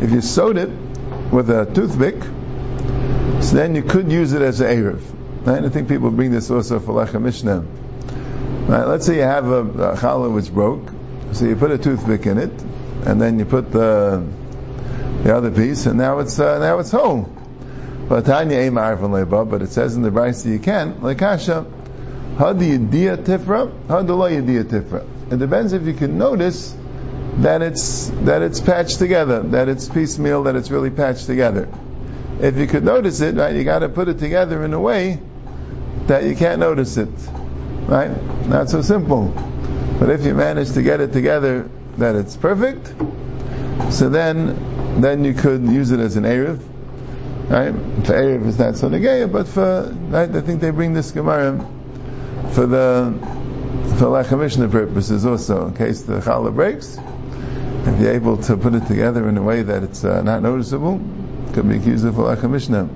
If 0.00 0.12
you 0.12 0.20
sewed 0.20 0.58
it 0.58 0.87
with 1.32 1.50
a 1.50 1.66
toothpick, 1.66 2.22
so 3.42 3.56
then 3.56 3.74
you 3.74 3.82
could 3.82 4.10
use 4.10 4.32
it 4.32 4.42
as 4.42 4.60
an 4.60 4.66
Erev. 4.68 5.00
Right? 5.46 5.64
I 5.64 5.68
think 5.68 5.88
people 5.88 6.10
bring 6.10 6.30
this 6.30 6.50
also 6.50 6.80
for 6.80 6.92
Lechem 6.92 7.22
Mishnah. 7.22 7.60
Right? 7.60 8.84
Let's 8.84 9.06
say 9.06 9.16
you 9.16 9.22
have 9.22 9.46
a, 9.46 9.60
a 9.60 9.96
challah 9.96 10.32
which 10.32 10.52
broke, 10.52 10.88
so 11.32 11.46
you 11.46 11.56
put 11.56 11.70
a 11.70 11.78
toothpick 11.78 12.26
in 12.26 12.38
it, 12.38 12.52
and 13.06 13.20
then 13.20 13.38
you 13.38 13.44
put 13.44 13.70
the 13.70 14.26
the 15.22 15.34
other 15.34 15.50
piece, 15.50 15.86
and 15.86 15.98
now 15.98 16.20
it's 16.20 16.38
uh, 16.38 16.58
now 16.58 16.78
it's 16.78 16.90
whole. 16.90 17.28
But 18.08 18.24
Tanya 18.24 18.70
but 18.70 19.62
it 19.62 19.70
says 19.70 19.96
in 19.96 20.02
the 20.02 20.10
Brisa 20.10 20.46
you 20.46 20.58
can 20.58 21.02
like 21.02 21.18
Kasha. 21.18 21.66
Hadi 22.38 22.78
yediyah 22.78 23.24
tifra, 23.24 23.70
hadi 23.88 24.12
lo 24.12 24.30
yediyah 24.30 24.64
tifra. 24.64 25.32
It 25.32 25.38
depends 25.38 25.72
if 25.72 25.82
you 25.82 25.92
can 25.92 26.16
notice 26.18 26.74
that 27.36 27.62
it's 27.62 28.08
that 28.24 28.42
it's 28.42 28.60
patched 28.60 28.98
together, 28.98 29.42
that 29.42 29.68
it's 29.68 29.88
piecemeal, 29.88 30.44
that 30.44 30.56
it's 30.56 30.70
really 30.70 30.90
patched 30.90 31.26
together. 31.26 31.68
If 32.40 32.56
you 32.56 32.66
could 32.66 32.84
notice 32.84 33.20
it, 33.20 33.36
right, 33.36 33.54
you 33.54 33.64
got 33.64 33.80
to 33.80 33.88
put 33.88 34.08
it 34.08 34.18
together 34.18 34.64
in 34.64 34.72
a 34.72 34.80
way 34.80 35.20
that 36.06 36.24
you 36.24 36.34
can't 36.36 36.60
notice 36.60 36.96
it, 36.96 37.08
right? 37.86 38.10
Not 38.46 38.70
so 38.70 38.82
simple. 38.82 39.28
But 39.98 40.10
if 40.10 40.24
you 40.24 40.34
manage 40.34 40.72
to 40.72 40.82
get 40.82 41.00
it 41.00 41.12
together 41.12 41.68
that 41.96 42.14
it's 42.14 42.36
perfect, 42.36 42.86
so 43.92 44.08
then 44.08 45.00
then 45.00 45.24
you 45.24 45.34
could 45.34 45.62
use 45.62 45.90
it 45.90 46.00
as 46.00 46.16
an 46.16 46.24
erev, 46.24 46.60
right? 47.48 47.72
For 48.06 48.12
erev 48.12 48.46
is 48.46 48.58
not 48.58 48.76
so 48.76 48.88
negaya, 48.88 49.30
but 49.30 49.48
for 49.48 49.92
right, 50.08 50.34
I 50.34 50.40
think 50.40 50.60
they 50.60 50.70
bring 50.70 50.92
this 50.94 51.12
gemara 51.12 51.64
for 52.52 52.66
the 52.66 53.14
for 53.98 54.06
Lechem 54.06 54.70
purposes 54.70 55.26
also, 55.26 55.66
in 55.66 55.74
case 55.74 56.02
the 56.02 56.20
challah 56.20 56.54
breaks. 56.54 56.98
If 57.86 58.00
you're 58.00 58.12
able 58.12 58.36
to 58.38 58.56
put 58.56 58.74
it 58.74 58.86
together 58.86 59.28
in 59.28 59.36
a 59.36 59.42
way 59.42 59.62
that 59.62 59.82
it's 59.82 60.04
uh, 60.04 60.22
not 60.22 60.42
noticeable, 60.42 61.00
could 61.52 61.68
be 61.68 61.76
accused 61.76 62.06
of 62.06 62.14
Lechem 62.14 62.50
Mishnah. 62.50 62.88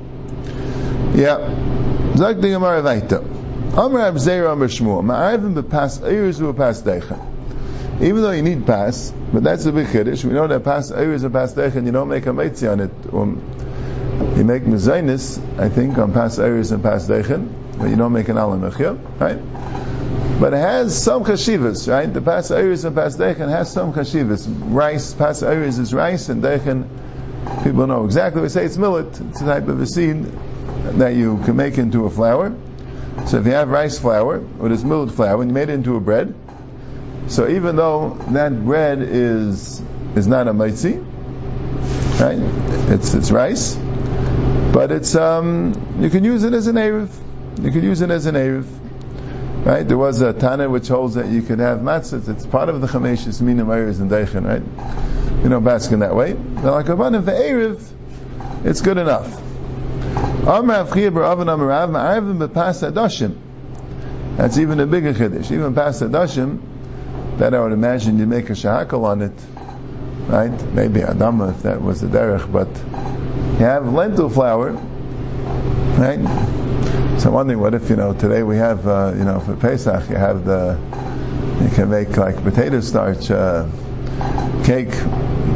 Yeah. 1.14 2.16
Zag 2.16 2.40
the 2.40 2.50
Gemara 2.50 2.82
weiter. 2.82 3.18
Amr 3.18 4.00
Abzeir 4.00 4.50
Amr 4.50 4.68
Shmuel. 4.68 5.02
Ma'arvim 5.02 5.54
bepas 5.54 6.00
eirus 6.00 6.40
u'pas 6.40 6.82
deichem. 6.82 8.02
Even 8.02 8.22
though 8.22 8.30
you 8.32 8.42
need 8.42 8.66
pass, 8.66 9.12
but 9.32 9.42
that's 9.42 9.64
a 9.66 9.72
big 9.72 9.88
kiddush. 9.90 10.24
We 10.24 10.32
know 10.32 10.46
that 10.46 10.64
pass 10.64 10.90
pas 10.90 10.98
eirus 10.98 11.24
u'pas 11.28 11.54
deichem, 11.54 11.86
you 11.86 11.92
don't 11.92 12.08
make 12.08 12.26
a 12.26 12.30
meitzi 12.30 12.70
on 12.70 12.80
it. 12.80 12.90
Um, 13.12 13.42
you 14.36 14.44
make 14.44 14.64
mezainis, 14.64 15.38
I 15.58 15.68
think, 15.68 15.98
on 15.98 16.12
pass 16.12 16.38
eirus 16.38 16.72
and 16.72 16.82
pass 16.82 17.06
deichem, 17.06 17.78
but 17.78 17.90
you 17.90 17.96
don't 17.96 18.12
make 18.12 18.28
an 18.28 18.36
alamechia, 18.36 18.98
right? 19.20 19.38
But 20.40 20.54
it 20.54 20.58
has 20.58 21.00
some 21.00 21.24
chashivas, 21.24 21.90
right? 21.90 22.12
The 22.12 22.20
pas 22.20 22.50
eirus 22.50 22.84
and 22.84 22.96
pas 22.96 23.16
deichem 23.16 23.48
has 23.48 23.72
some 23.72 23.92
chashivas. 23.92 24.46
Rice, 24.72 25.14
pas 25.14 25.42
eirus 25.42 25.78
is 25.78 25.94
rice, 25.94 26.28
and 26.28 26.42
deichem, 26.42 26.88
people 27.62 27.86
know 27.86 28.04
exactly. 28.04 28.42
We 28.42 28.48
say 28.48 28.64
it's 28.64 28.76
millet. 28.76 29.20
It's 29.20 29.40
a 29.40 29.44
type 29.44 29.68
of 29.68 29.80
a 29.80 29.86
seed 29.86 30.24
that 30.98 31.14
you 31.14 31.38
can 31.44 31.56
make 31.56 31.78
into 31.78 32.06
a 32.06 32.10
flour. 32.10 32.54
So 33.26 33.38
if 33.38 33.46
you 33.46 33.52
have 33.52 33.68
rice 33.68 33.98
flour 33.98 34.44
or 34.58 34.68
this 34.68 34.82
millet 34.82 35.12
flour 35.12 35.40
and 35.42 35.50
you 35.50 35.54
made 35.54 35.68
it 35.68 35.74
into 35.74 35.96
a 35.96 36.00
bread, 36.00 36.34
so 37.28 37.48
even 37.48 37.76
though 37.76 38.18
that 38.30 38.64
bread 38.64 39.00
is 39.00 39.80
is 40.16 40.26
not 40.26 40.48
a 40.48 40.52
maitzi, 40.52 40.98
right? 42.20 42.38
It's 42.92 43.14
it's 43.14 43.30
rice, 43.30 43.76
but 44.72 44.90
it's 44.90 45.14
um 45.14 45.98
you 46.00 46.10
can 46.10 46.24
use 46.24 46.42
it 46.42 46.52
as 46.52 46.66
an 46.66 46.76
erev. 46.76 47.10
You 47.62 47.70
can 47.70 47.84
use 47.84 48.00
it 48.00 48.10
as 48.10 48.26
an 48.26 48.34
erev. 48.34 48.66
Right? 49.64 49.86
There 49.86 49.96
was 49.96 50.20
a 50.20 50.32
Tana 50.32 50.68
which 50.68 50.88
holds 50.88 51.14
that 51.14 51.28
you 51.28 51.40
could 51.42 51.60
have 51.60 51.78
matzahs. 51.78 52.28
It's 52.28 52.44
part 52.44 52.68
of 52.68 52.80
the 52.80 52.88
Chameshis 52.88 53.40
Minim 53.40 53.68
Erev 53.68 54.00
and 54.00 54.10
Deichen, 54.10 54.44
right? 54.44 54.62
You 55.44 55.48
know, 55.48 55.60
basking 55.60 56.00
that 56.00 56.16
way. 56.16 56.32
Oh, 56.32 56.62
but 56.62 56.72
like 56.72 56.88
a 56.88 56.96
for 56.96 57.30
Erev, 57.30 57.80
it's 58.64 58.80
good 58.80 58.98
enough. 58.98 59.40
That's 64.36 64.58
even 64.58 64.80
a 64.80 64.86
bigger 64.86 65.14
chiddush. 65.14 65.52
Even 65.52 65.74
past 65.74 66.02
Adashim, 66.02 66.60
that 67.38 67.54
I 67.54 67.60
would 67.60 67.72
imagine 67.72 68.18
you 68.18 68.26
make 68.26 68.50
a 68.50 68.54
shahakal 68.54 69.04
on 69.04 69.22
it, 69.22 69.32
right? 70.28 70.50
Maybe 70.72 71.00
Adama 71.00 71.50
if 71.50 71.62
that 71.62 71.80
was 71.80 72.00
the 72.00 72.08
derech, 72.08 72.50
but 72.50 72.66
you 73.58 73.66
have 73.66 73.92
lentil 73.92 74.28
flour, 74.28 74.72
right? 75.98 76.18
So 77.18 77.28
I'm 77.28 77.34
wondering, 77.34 77.60
what 77.60 77.74
if 77.74 77.88
you 77.90 77.96
know 77.96 78.14
today 78.14 78.42
we 78.42 78.56
have 78.56 78.86
uh, 78.86 79.12
you 79.16 79.24
know 79.24 79.40
for 79.40 79.54
Pesach 79.56 80.08
you 80.08 80.16
have 80.16 80.44
the 80.44 80.78
you 81.62 81.70
can 81.70 81.90
make 81.90 82.16
like 82.16 82.42
potato 82.42 82.80
starch 82.80 83.30
uh, 83.30 83.68
cake, 84.64 84.94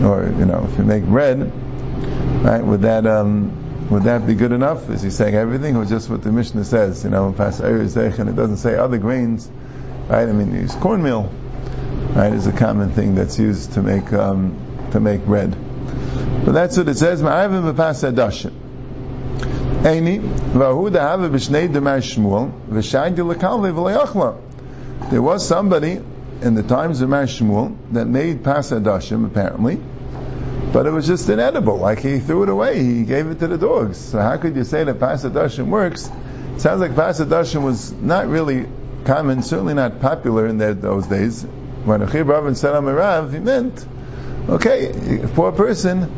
or 0.04 0.32
you 0.38 0.44
know 0.44 0.68
if 0.70 0.78
you 0.78 0.84
make 0.84 1.04
bread, 1.04 1.52
right? 2.44 2.64
With 2.64 2.82
that. 2.82 3.06
Um, 3.06 3.62
would 3.90 4.02
that 4.02 4.26
be 4.26 4.34
good 4.34 4.50
enough? 4.50 4.90
Is 4.90 5.02
he 5.02 5.10
saying 5.10 5.36
everything, 5.36 5.76
or 5.76 5.84
just 5.84 6.10
what 6.10 6.22
the 6.22 6.32
Mishnah 6.32 6.64
says? 6.64 7.04
You 7.04 7.10
know, 7.10 7.28
and 7.28 7.38
it 7.38 8.36
doesn't 8.36 8.56
say 8.56 8.74
other 8.74 8.98
grains, 8.98 9.48
right? 10.08 10.28
I 10.28 10.32
mean, 10.32 10.52
use 10.52 10.74
cornmeal, 10.74 11.32
right? 12.14 12.32
Is 12.32 12.48
a 12.48 12.52
common 12.52 12.90
thing 12.90 13.14
that's 13.14 13.38
used 13.38 13.74
to 13.74 13.82
make 13.82 14.12
um, 14.12 14.58
to 14.90 14.98
make 14.98 15.24
bread. 15.24 15.56
But 16.44 16.52
that's 16.52 16.76
what 16.76 16.88
it 16.88 16.96
says. 16.96 17.22
Eini 19.86 20.18
v'ahuda 20.18 20.98
hava 20.98 21.28
b'shnei 21.28 21.72
demar 21.72 21.98
Shmuel 21.98 22.50
v'shaydi 22.68 23.24
l'kalve 23.24 23.72
v'layachla. 23.72 25.10
There 25.10 25.22
was 25.22 25.46
somebody 25.46 26.00
in 26.42 26.54
the 26.54 26.62
times 26.64 27.02
of 27.02 27.08
Mar 27.08 27.26
that 27.92 28.06
made 28.06 28.42
pas 28.42 28.72
adashim 28.72 29.24
apparently 29.24 29.80
but 30.72 30.86
it 30.86 30.90
was 30.90 31.06
just 31.06 31.28
inedible. 31.28 31.78
Like 31.78 32.00
he 32.00 32.18
threw 32.18 32.42
it 32.42 32.48
away. 32.48 32.82
He 32.82 33.04
gave 33.04 33.28
it 33.28 33.38
to 33.38 33.46
the 33.46 33.56
dogs. 33.56 33.96
So 33.96 34.18
how 34.18 34.36
could 34.36 34.56
you 34.56 34.64
say 34.64 34.84
that 34.84 34.98
pasadashim 34.98 35.68
works? 35.68 36.10
It 36.54 36.60
sounds 36.60 36.80
like 36.80 36.90
pasadashim 36.90 37.62
was 37.62 37.92
not 37.92 38.26
really 38.26 38.66
common, 39.04 39.42
certainly 39.42 39.72
not 39.72 40.00
popular 40.00 40.46
in 40.46 40.58
those 40.58 41.06
days. 41.06 41.44
When 41.84 42.00
Achib 42.00 42.28
Rav 42.28 42.56
said 42.58 42.74
Amirav, 42.74 43.32
he 43.32 43.38
meant, 43.38 43.86
okay, 44.50 45.24
poor 45.34 45.52
person 45.52 46.12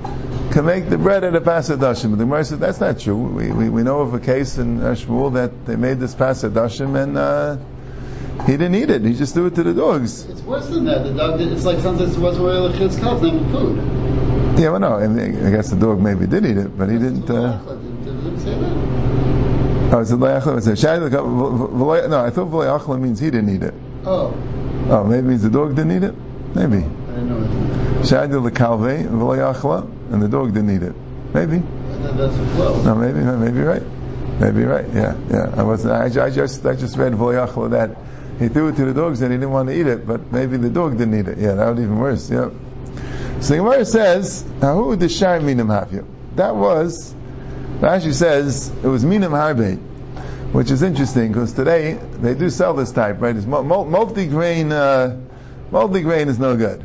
can 0.53 0.65
make 0.65 0.89
the 0.89 0.99
bread 0.99 1.25
at 1.25 1.35
a 1.35 1.41
pasadashim. 1.41 2.11
But 2.11 2.19
the 2.19 2.25
Gemara 2.25 2.45
said 2.45 2.61
that's 2.61 2.81
not 2.81 2.99
true. 2.99 3.17
We, 3.17 3.51
we, 3.51 3.69
we 3.69 3.83
know 3.83 4.01
of 4.01 4.15
a 4.15 4.21
case 4.21 4.59
in 4.59 4.79
Shmuel 4.79 5.35
that 5.35 5.67
they 5.67 5.77
made 5.77 6.01
this 6.01 6.15
pasadashim 6.15 7.01
and 7.03 7.17
uh, 7.17 7.57
he 8.47 8.53
didn't 8.53 8.75
eat 8.75 8.91
it. 8.91 9.03
He 9.03 9.15
just 9.15 9.35
threw 9.35 9.47
it 9.47 9.55
to 9.57 9.63
the 9.63 9.75
dogs. 9.75 10.25
It's 10.25 10.43
worse 10.43 10.69
than 10.69 10.85
that. 10.87 11.05
The 11.05 11.15
dog. 11.15 11.41
It's 11.41 11.65
like 11.65 11.81
sometimes 11.81 12.17
it 12.17 12.21
was 12.21 12.39
the 12.39 12.79
kids 12.79 12.99
called 12.99 13.23
them 13.23 13.51
food. 13.51 14.59
Yeah, 14.59 14.71
well, 14.71 14.81
no, 14.81 14.97
I 14.97 15.51
guess 15.51 15.71
the 15.71 15.77
dog 15.77 16.01
maybe 16.01 16.27
did 16.27 16.45
eat 16.45 16.57
it, 16.57 16.77
but 16.77 16.89
he 16.89 16.99
didn't. 16.99 17.29
Uh, 17.31 17.61
Oh, 19.91 20.01
it's 20.01 20.11
a 20.11 20.17
loyachla. 20.17 20.59
It 20.59 20.65
says 20.65 20.83
No, 20.83 22.21
I 22.21 22.29
thought 22.29 22.49
loyachla 22.51 23.01
means 23.01 23.21
he 23.21 23.31
didn't 23.31 23.55
eat 23.55 23.63
it. 23.63 23.75
Oh. 24.05 24.35
Oh, 24.91 25.05
maybe 25.05 25.21
it 25.21 25.31
means 25.31 25.43
the 25.43 25.49
dog 25.49 25.75
didn't 25.75 25.93
eat 25.93 26.03
it. 26.03 26.15
Maybe. 26.55 26.85
I 26.85 27.21
know. 27.23 27.39
Shayda 27.41 27.47
lekalve 27.49 27.87
v'loyachla, 27.87 27.88
and 30.11 30.23
the 30.23 30.29
dog 30.29 30.55
didn't 30.55 30.71
eat 30.71 30.83
it. 30.83 30.95
Maybe. 31.35 31.59
No, 32.85 32.95
maybe, 32.95 33.21
maybe 33.21 33.61
right. 33.61 33.83
Maybe 34.41 34.65
right. 34.65 34.87
Yeah, 34.95 35.17
yeah. 35.31 35.55
I 35.57 35.63
was. 35.63 35.85
I, 35.85 36.05
I 36.05 36.31
just, 36.31 36.65
I 36.65 36.75
just 36.75 36.97
read 36.97 37.13
v'loyachla 37.13 37.71
that 37.71 37.97
he 38.39 38.49
threw 38.49 38.69
it 38.69 38.77
to 38.77 38.85
the 38.85 38.95
dogs 38.95 39.21
and 39.21 39.33
he 39.33 39.39
didn't 39.39 39.51
want 39.53 39.69
to 39.69 39.79
eat 39.79 39.87
it, 39.87 40.07
but 40.07 40.33
maybe 40.33 40.57
the 40.57 40.71
dog 40.71 40.97
didn't 40.97 41.19
eat 41.19 41.29
it. 41.29 41.39
Yeah, 41.39 41.55
that 41.55 41.67
would 41.67 41.77
be 41.77 41.83
even 41.83 41.99
worse. 41.99 42.31
Yeah. 42.31 42.51
So 43.41 43.55
the 43.55 43.57
Gemara 43.57 43.85
says, 43.85 44.45
"Now 44.61 44.75
"Who 44.75 44.87
would 44.89 45.01
the 45.01 45.09
shar 45.09 45.41
minim 45.41 45.69
havyu?" 45.69 46.07
That 46.37 46.55
was 46.55 47.15
Rashi 47.81 48.13
says 48.13 48.73
it 48.83 48.89
was 48.89 49.05
minim 49.05 49.31
harbe, 49.31 49.79
which 50.53 50.73
is 50.73 50.83
interesting 50.83 51.29
because 51.29 51.53
today 51.53 51.93
they 51.95 52.35
do 52.35 52.51
sell 52.51 52.75
this 52.75 52.91
type, 52.91 53.21
right? 53.21 53.37
It's 53.37 53.47
multi 53.47 54.27
grain. 54.27 54.73
Uh, 54.73 55.21
multi 55.71 56.03
grain 56.03 56.29
is 56.29 56.41
no 56.41 56.57
good. 56.57 56.85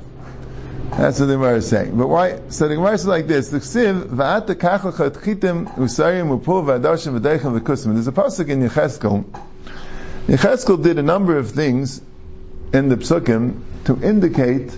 That's 0.97 1.19
what 1.19 1.25
the 1.25 1.33
Gemara 1.33 1.57
is 1.57 1.67
saying. 1.67 1.97
But 1.97 2.07
why? 2.07 2.39
So 2.49 2.67
the 2.67 2.75
Gemara 2.75 2.93
is 2.93 3.07
like 3.07 3.25
this: 3.25 3.49
the 3.49 3.57
Ksiv 3.57 4.09
va'at 4.09 4.45
kachlachat 4.45 5.23
chitim 5.23 5.65
usarim 5.75 6.39
upul 6.39 6.63
v'adashim 6.63 7.19
v'deichem 7.19 7.59
v'kusim. 7.59 7.93
There's 7.93 8.07
a 8.07 8.11
pasuk 8.11 8.47
in 8.47 8.61
Yecheskel. 8.61 9.25
Yecheskel 10.27 10.83
did 10.83 10.99
a 10.99 11.03
number 11.03 11.37
of 11.37 11.49
things 11.49 11.99
in 12.73 12.89
the 12.89 12.97
psukim 12.97 13.61
to 13.85 14.01
indicate 14.03 14.71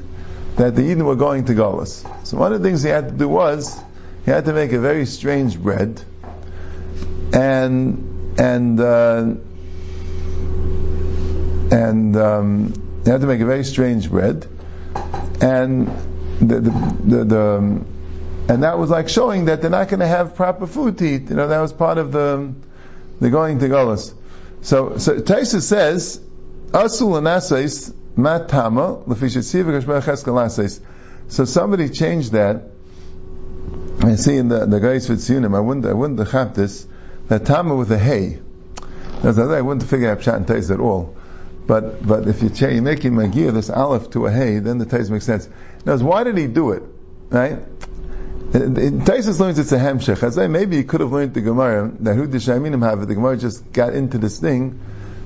that 0.56 0.76
the 0.76 0.84
Eden 0.84 1.06
were 1.06 1.18
going 1.18 1.46
to 1.46 1.54
Golas. 1.54 2.06
So 2.26 2.38
one 2.38 2.54
of 2.54 2.62
the 2.62 2.68
things 2.68 2.82
he 2.82 2.90
had 2.90 3.10
to 3.10 3.14
do 3.14 3.28
was 3.28 3.78
he 4.24 4.32
had 4.32 4.46
to 4.46 4.54
make 4.54 4.72
a 4.72 4.80
very 4.80 5.06
strange 5.06 5.62
bread, 5.62 6.02
and 7.34 8.40
and 8.40 8.80
uh, 8.80 9.34
and 11.72 12.16
um, 12.16 13.02
he 13.04 13.10
had 13.10 13.20
to 13.20 13.28
make 13.28 13.42
a 13.42 13.46
very 13.46 13.66
strange 13.66 14.10
bread, 14.10 14.48
and 15.42 15.88
the 16.40 16.60
the, 16.60 16.98
the, 17.04 17.24
the 17.26 17.86
and 18.48 18.64
that 18.64 18.78
was 18.78 18.90
like 18.90 19.10
showing 19.10 19.46
that 19.46 19.62
they're 19.62 19.72
not 19.72 19.90
going 19.90 20.02
to 20.02 20.08
have 20.08 20.36
proper 20.36 20.68
food 20.68 21.00
to 21.00 21.06
eat. 21.06 21.30
You 21.30 21.36
know, 21.36 21.48
that 21.48 21.60
was 21.60 21.74
part 21.74 21.98
of 21.98 22.12
the 22.12 22.54
the 23.20 23.30
going 23.30 23.60
to 23.60 23.68
Golas. 23.68 24.14
So 24.62 24.98
so 24.98 25.20
Taisa 25.20 25.62
says, 25.62 26.20
Asul 26.72 27.18
and 27.18 27.28
Matama 28.18 29.04
So 31.28 31.46
somebody 31.46 31.90
changed 31.90 32.32
that. 32.34 32.64
I 34.02 34.16
see 34.16 34.38
in 34.38 34.50
the 34.50 34.66
the 34.66 34.80
guys 34.80 35.10
with 35.10 35.20
Tziunim, 35.20 35.56
I 35.56 35.60
wouldn't 35.60 35.86
I 35.86 35.94
wouldn't 35.94 36.20
have 36.20 36.54
this 36.56 36.86
that 37.28 37.46
Tama 37.46 37.76
with 37.76 37.92
a 37.92 37.98
hay. 37.98 38.40
As 39.24 39.40
I 39.40 39.62
wouldn't 39.62 39.90
figure 39.90 40.12
out 40.12 40.20
Pshat 40.20 40.36
and 40.36 40.72
at 40.72 40.80
all. 40.80 41.16
But 41.68 42.06
but 42.06 42.28
if 42.28 42.44
you 42.44 42.50
change, 42.50 42.76
you 42.76 42.82
make 42.82 43.04
a 43.04 43.52
this 43.52 43.70
aleph 43.70 44.12
to 44.12 44.28
a 44.28 44.32
hay, 44.32 44.60
then 44.60 44.78
the 44.78 44.86
Tais 44.86 45.10
makes 45.10 45.26
sense. 45.26 45.50
Now, 45.86 45.98
why 45.98 46.24
did 46.24 46.38
he 46.38 46.48
do 46.48 46.72
it? 46.72 46.84
Right? 47.30 47.60
Taisus 48.52 49.40
learns 49.40 49.60
it's 49.60 49.72
a 49.72 49.80
I 50.38 50.48
maybe 50.48 50.78
he 50.78 50.84
could 50.84 51.02
have 51.02 51.12
learned 51.12 51.34
the 51.34 51.42
Gemara 51.42 51.92
that 52.02 52.16
who 52.16 52.28
the 52.28 52.38
Shaminim 52.38 52.88
have 52.88 53.02
it. 53.02 53.08
The 53.08 53.16
Gemara 53.16 53.38
just 53.38 53.72
got 53.74 53.94
into 53.94 54.18
this 54.18 54.40
thing 54.40 54.80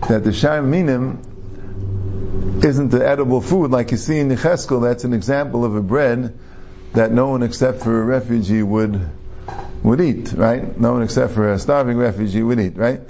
that 0.08 0.24
the 0.24 0.34
Shar 0.34 0.62
Minim 0.62 1.20
isn't 2.64 2.90
the 2.90 3.08
edible 3.08 3.42
food 3.42 3.72
like 3.72 3.92
you 3.92 3.98
see 3.98 4.20
in 4.20 4.30
Yecheskel. 4.30 4.82
That's 4.82 5.04
an 5.04 5.14
example 5.14 5.66
of 5.66 5.76
a 5.76 5.82
bread 5.82 6.38
that 6.94 7.12
no 7.12 7.28
one 7.28 7.44
except 7.44 7.82
for 7.84 8.02
a 8.02 8.04
refugee 8.04 8.64
would 8.64 9.00
would 9.84 10.02
eat, 10.02 10.34
right? 10.34 10.80
No 10.80 10.94
one 10.94 11.04
except 11.04 11.34
for 11.34 11.52
a 11.52 11.60
starving 11.60 11.98
refugee 11.98 12.42
would 12.42 12.60
eat, 12.60 12.78
right? 12.78 13.02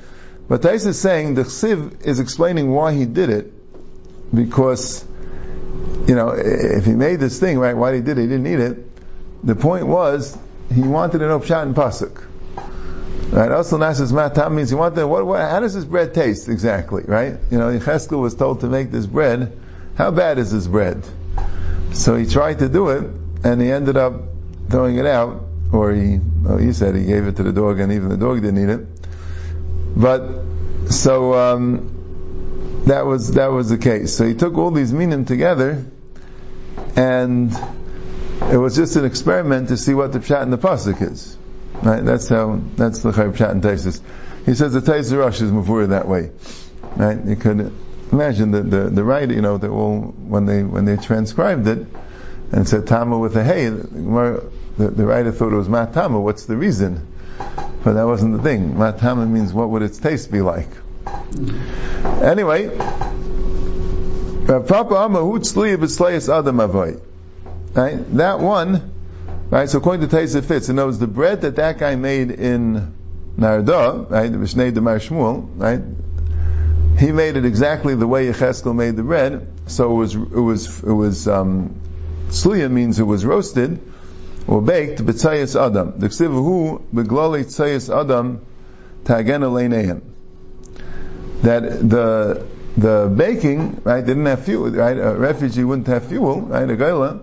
But 0.50 0.64
Tais 0.64 0.86
is 0.86 1.00
saying 1.00 1.36
the 1.36 1.44
Chsiv 1.44 2.06
is 2.06 2.20
explaining 2.20 2.72
why 2.72 2.94
he 2.94 3.06
did 3.06 3.30
it, 3.30 3.54
because 4.36 5.06
you 6.08 6.16
know 6.16 6.30
if 6.36 6.86
he 6.86 6.94
made 6.94 7.20
this 7.20 7.40
thing, 7.40 7.60
right? 7.60 7.78
Why 7.78 7.96
he 7.96 8.02
did 8.02 8.18
it? 8.18 8.24
He 8.24 8.28
didn't 8.28 8.48
eat 8.48 8.60
it. 8.60 9.46
The 9.46 9.56
point 9.56 9.86
was 9.88 10.38
he 10.74 10.82
wanted 10.82 11.22
an 11.22 11.30
opshat 11.30 11.62
and 11.62 11.76
pasuk. 11.76 12.26
Right? 13.32 13.52
Also, 13.52 13.78
Nasas 13.78 14.12
matam 14.12 14.56
means 14.56 14.72
he 14.72 14.76
wanted 14.76 15.06
what, 15.06 15.24
what? 15.24 15.40
How 15.40 15.60
does 15.60 15.76
this 15.76 15.86
bread 15.86 16.16
taste 16.16 16.50
exactly? 16.50 17.04
Right? 17.06 17.38
You 17.52 17.60
know, 17.60 17.68
Yecheskel 17.68 18.20
was 18.20 18.34
told 18.34 18.62
to 18.62 18.68
make 18.68 18.90
this 18.90 19.06
bread. 19.06 19.56
How 19.96 20.10
bad 20.10 20.40
is 20.40 20.52
this 20.52 20.66
bread? 20.66 21.04
So 21.94 22.16
he 22.16 22.26
tried 22.26 22.60
to 22.60 22.70
do 22.70 22.90
it, 22.90 23.04
and 23.44 23.62
he 23.62 23.72
ended 23.72 23.98
up 23.98 24.14
throwing 24.70 24.98
it 24.98 25.06
out, 25.06 25.44
or 25.72 25.92
he, 25.92 26.20
well, 26.42 26.58
he 26.58 26.74
said 26.74 26.96
he 26.96 27.06
gave 27.06 27.28
it 27.28 27.36
to 27.36 27.44
the 27.44 27.52
dog, 27.52 27.80
and 27.80 27.92
even 27.92 28.10
the 28.10 28.18
dog 28.18 28.42
didn't 28.42 28.64
eat 28.64 28.70
it. 28.70 28.99
But 30.00 30.90
so 30.90 31.34
um, 31.34 32.84
that 32.86 33.06
was 33.06 33.34
that 33.34 33.48
was 33.48 33.70
the 33.70 33.78
case. 33.78 34.16
So 34.16 34.26
he 34.26 34.34
took 34.34 34.58
all 34.58 34.72
these 34.72 34.94
minim 34.94 35.26
together, 35.26 35.86
and 36.96 37.52
it 38.50 38.56
was 38.56 38.78
just 38.78 38.96
an 38.96 39.04
experiment 39.04 39.68
to 39.68 39.78
see 39.78 39.94
what 39.94 40.14
the 40.14 40.20
pshat 40.20 40.44
in 40.44 40.52
the 40.52 40.58
pasuk 40.58 41.02
is. 41.02 41.38
Right? 41.84 42.04
That's 42.04 42.30
how. 42.30 42.62
That's 42.78 43.00
the 43.00 43.12
chayv 43.12 43.36
pshat 43.36 43.52
and 43.52 43.62
taisis. 43.62 44.00
He 44.46 44.56
says 44.56 44.72
the 44.72 44.80
taisis 44.80 45.18
rush 45.18 45.42
is 45.42 45.52
mavur 45.52 45.90
that 45.90 46.08
way. 46.08 46.32
Right? 46.96 47.24
You 47.26 47.36
could 47.36 47.74
imagine 48.14 48.52
the 48.52 48.62
the, 48.62 48.90
the 48.90 49.04
writer. 49.04 49.34
You 49.34 49.42
know, 49.42 49.58
they 49.58 49.68
all 49.68 50.00
when 50.00 50.46
they 50.46 50.64
when 50.64 50.86
they 50.86 50.96
transcribed 50.96 51.68
it 51.68 51.86
and 52.54 52.66
said 52.66 52.88
tama 52.88 53.18
with 53.18 53.36
a 53.36 53.44
hey, 53.44 53.68
the, 53.68 54.50
the 54.78 55.06
writer 55.06 55.34
thought 55.34 55.52
it 55.52 55.58
was 55.58 55.68
matama. 55.68 56.22
What's 56.22 56.46
the 56.46 56.56
reason? 56.56 57.06
But 57.84 57.94
that 57.94 58.06
wasn't 58.06 58.36
the 58.38 58.44
thing. 58.44 58.78
Matama 58.78 59.26
means 59.26 59.54
what 59.54 59.70
would 59.70 59.82
its 59.82 59.98
taste 60.00 60.32
be 60.32 60.42
like? 60.42 60.68
Anyway, 62.22 62.68
Papa 64.48 64.94
Amahut 64.96 66.30
Adam 66.30 66.60
Avoy. 66.60 67.00
Right? 67.74 68.18
That 68.18 68.40
one, 68.40 68.94
right? 69.50 69.70
So 69.70 69.78
according 69.78 70.02
to 70.02 70.16
taste 70.16 70.36
it 70.36 70.44
fits. 70.44 70.70
It 70.70 70.74
knows 70.74 71.00
the 71.00 71.08
bread 71.08 71.42
that 71.42 71.56
that 71.56 71.78
guy 71.78 71.96
made 71.96 72.32
in 72.32 72.94
Narda, 73.38 74.10
right? 74.10 74.30
The 74.30 74.38
Mishneh 74.38 74.74
Demar 74.74 75.00
Shmuel, 75.00 75.48
right? 75.56 75.82
He 77.00 77.14
made 77.14 77.38
it 77.38 77.46
exactly 77.46 77.96
the 77.96 78.08
way 78.08 78.28
Yecheskel 78.28 78.76
made 78.76 78.98
the 78.98 79.04
bread. 79.04 79.48
So 79.68 79.92
it 79.92 79.96
was, 79.96 80.16
it 80.16 80.30
was, 80.32 80.84
it 80.84 80.92
was, 80.92 81.28
um, 81.30 81.80
Sliya 82.28 82.70
means 82.70 83.00
it 83.00 83.04
was 83.04 83.24
roasted 83.24 83.80
baked, 84.50 85.06
b'tzayis 85.06 85.56
adam. 85.60 85.94
The 85.98 86.08
ksivahu 86.08 86.82
beglali 86.94 87.46
tzayis 87.46 87.90
adam 87.96 88.42
tagen 89.04 89.42
aleineim. 89.42 90.02
That 91.44 91.88
the 91.88 92.46
the 92.76 93.14
baking, 93.16 93.82
right, 93.84 94.06
didn't 94.06 94.26
have 94.26 94.46
fuel, 94.46 94.70
right? 94.72 94.98
A 94.98 95.14
refugee 95.16 95.64
wouldn't 95.64 95.88
have 95.88 96.06
fuel, 96.08 96.42
right? 96.42 96.70
A 96.70 96.76
gaila. 96.76 97.22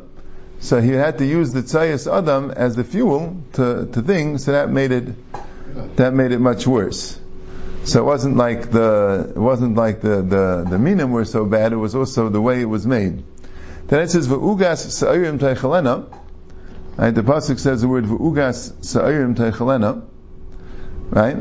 So 0.60 0.80
he 0.80 0.90
had 0.90 1.18
to 1.18 1.26
use 1.26 1.52
the 1.52 1.62
tzayis 1.62 2.10
adam 2.10 2.50
as 2.50 2.76
the 2.76 2.84
fuel 2.84 3.42
to, 3.54 3.86
to 3.92 4.02
things, 4.02 4.44
so 4.44 4.52
that 4.52 4.70
made 4.70 4.92
it 4.92 5.96
that 5.96 6.14
made 6.14 6.32
it 6.32 6.38
much 6.38 6.66
worse. 6.66 7.18
So 7.84 8.00
it 8.00 8.04
wasn't 8.04 8.36
like 8.36 8.70
the 8.70 9.32
it 9.34 9.38
wasn't 9.38 9.76
like 9.76 10.00
the 10.00 10.22
the, 10.22 10.66
the 10.68 10.78
minim 10.78 11.10
were 11.10 11.24
so 11.24 11.44
bad, 11.44 11.72
it 11.72 11.76
was 11.76 11.94
also 11.94 12.28
the 12.28 12.40
way 12.40 12.60
it 12.60 12.66
was 12.66 12.86
made. 12.86 13.22
Then 13.88 14.00
it 14.00 14.10
says 14.10 14.26
v'ugas 14.28 14.90
sa'irim 14.90 15.38
teichalena, 15.38 16.06
Right? 16.96 17.14
The 17.14 17.22
pasuk 17.22 17.58
says 17.58 17.82
the 17.82 17.88
word 17.88 18.04
ugas 18.04 18.72
sa'irim 18.84 19.36
teichalena. 19.36 20.04
Right? 21.10 21.36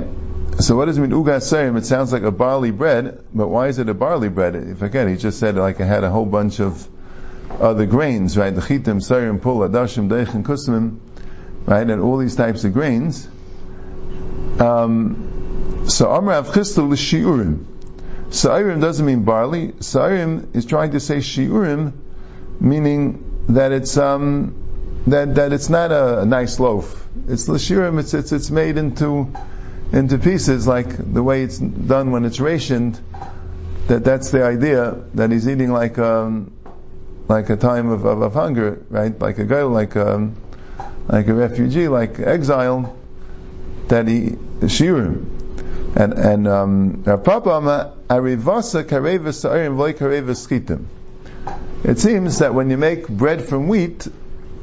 So 0.60 0.76
what 0.76 0.86
does 0.86 0.98
it 0.98 1.02
mean 1.02 1.12
ugas 1.12 1.44
sa'irim? 1.44 1.78
It 1.78 1.86
sounds 1.86 2.12
like 2.12 2.24
a 2.24 2.32
barley 2.32 2.72
bread, 2.72 3.24
but 3.34 3.48
why 3.48 3.68
is 3.68 3.80
it 3.80 3.88
a 3.88 3.94
barley 3.94 4.30
bread? 4.30 4.56
If 4.56 4.82
again, 4.82 5.08
he 5.08 5.16
just 5.16 5.40
said 5.40 5.56
like 5.56 5.80
I 5.80 5.86
had 5.86 6.04
a 6.04 6.10
whole 6.10 6.26
bunch 6.26 6.60
of 6.60 6.88
other 7.50 7.86
grains, 7.86 8.38
right? 8.38 8.54
The 8.54 8.62
chitim, 8.62 9.02
sa'irim, 9.02 9.42
pul, 9.42 9.60
adashim, 9.60 10.10
deichin, 10.10 10.44
kusmim, 10.44 11.00
right? 11.66 11.90
And 11.90 12.02
all 12.02 12.18
these 12.18 12.36
types 12.36 12.64
of 12.66 12.74
grains. 12.74 13.28
Um, 14.60 15.86
so 15.88 16.08
Amrav 16.08 16.48
Chistel 16.48 16.92
is 16.94 17.00
shiurim. 17.00 17.66
Sa'irim 18.30 18.82
doesn't 18.82 19.06
mean 19.06 19.24
barley. 19.24 19.74
Sa'irim 19.80 20.54
is 20.56 20.66
trying 20.66 20.92
to 20.92 21.00
say 21.00 21.18
shiurim, 21.18 21.94
meaning 22.60 23.46
that 23.50 23.72
it's 23.72 23.98
um, 23.98 24.65
that, 25.08 25.36
that 25.36 25.54
it's 25.54 25.70
not 25.70 25.92
a, 25.92 26.26
nice 26.26 26.60
loaf. 26.60 27.08
It's 27.28 27.48
l'shirim, 27.48 28.00
it's, 28.00 28.14
it's, 28.14 28.32
it's 28.32 28.50
made 28.50 28.78
into, 28.78 29.32
into 29.92 30.18
pieces 30.18 30.68
like 30.68 31.14
the 31.14 31.22
way 31.22 31.44
it's 31.44 31.58
done 31.60 32.12
when 32.12 32.26
it's 32.26 32.40
rationed. 32.40 33.00
That 33.88 34.04
that's 34.04 34.32
the 34.32 34.44
idea, 34.44 35.04
that 35.14 35.32
he's 35.32 35.48
eating 35.48 35.72
like, 35.72 36.00
um, 36.00 36.52
like 37.28 37.50
a 37.52 37.56
time 37.56 37.90
of, 37.90 38.06
of, 38.06 38.22
of, 38.22 38.34
hunger, 38.34 38.84
right? 38.90 39.18
Like 39.20 39.38
a 39.38 39.46
guy, 39.46 39.62
like, 39.62 39.96
um, 39.96 40.36
like 41.08 41.28
a 41.28 41.34
refugee, 41.34 41.88
like 41.88 42.20
exile, 42.20 42.98
that 43.90 44.08
he, 44.08 44.32
shirim. 44.62 45.32
And, 45.96 46.14
and, 46.14 46.48
um. 46.48 47.04
It 51.84 52.00
seems 52.00 52.40
that 52.40 52.56
when 52.56 52.72
you 52.72 52.78
make 52.78 53.08
bread 53.08 53.44
from 53.44 53.68
wheat, 53.68 54.08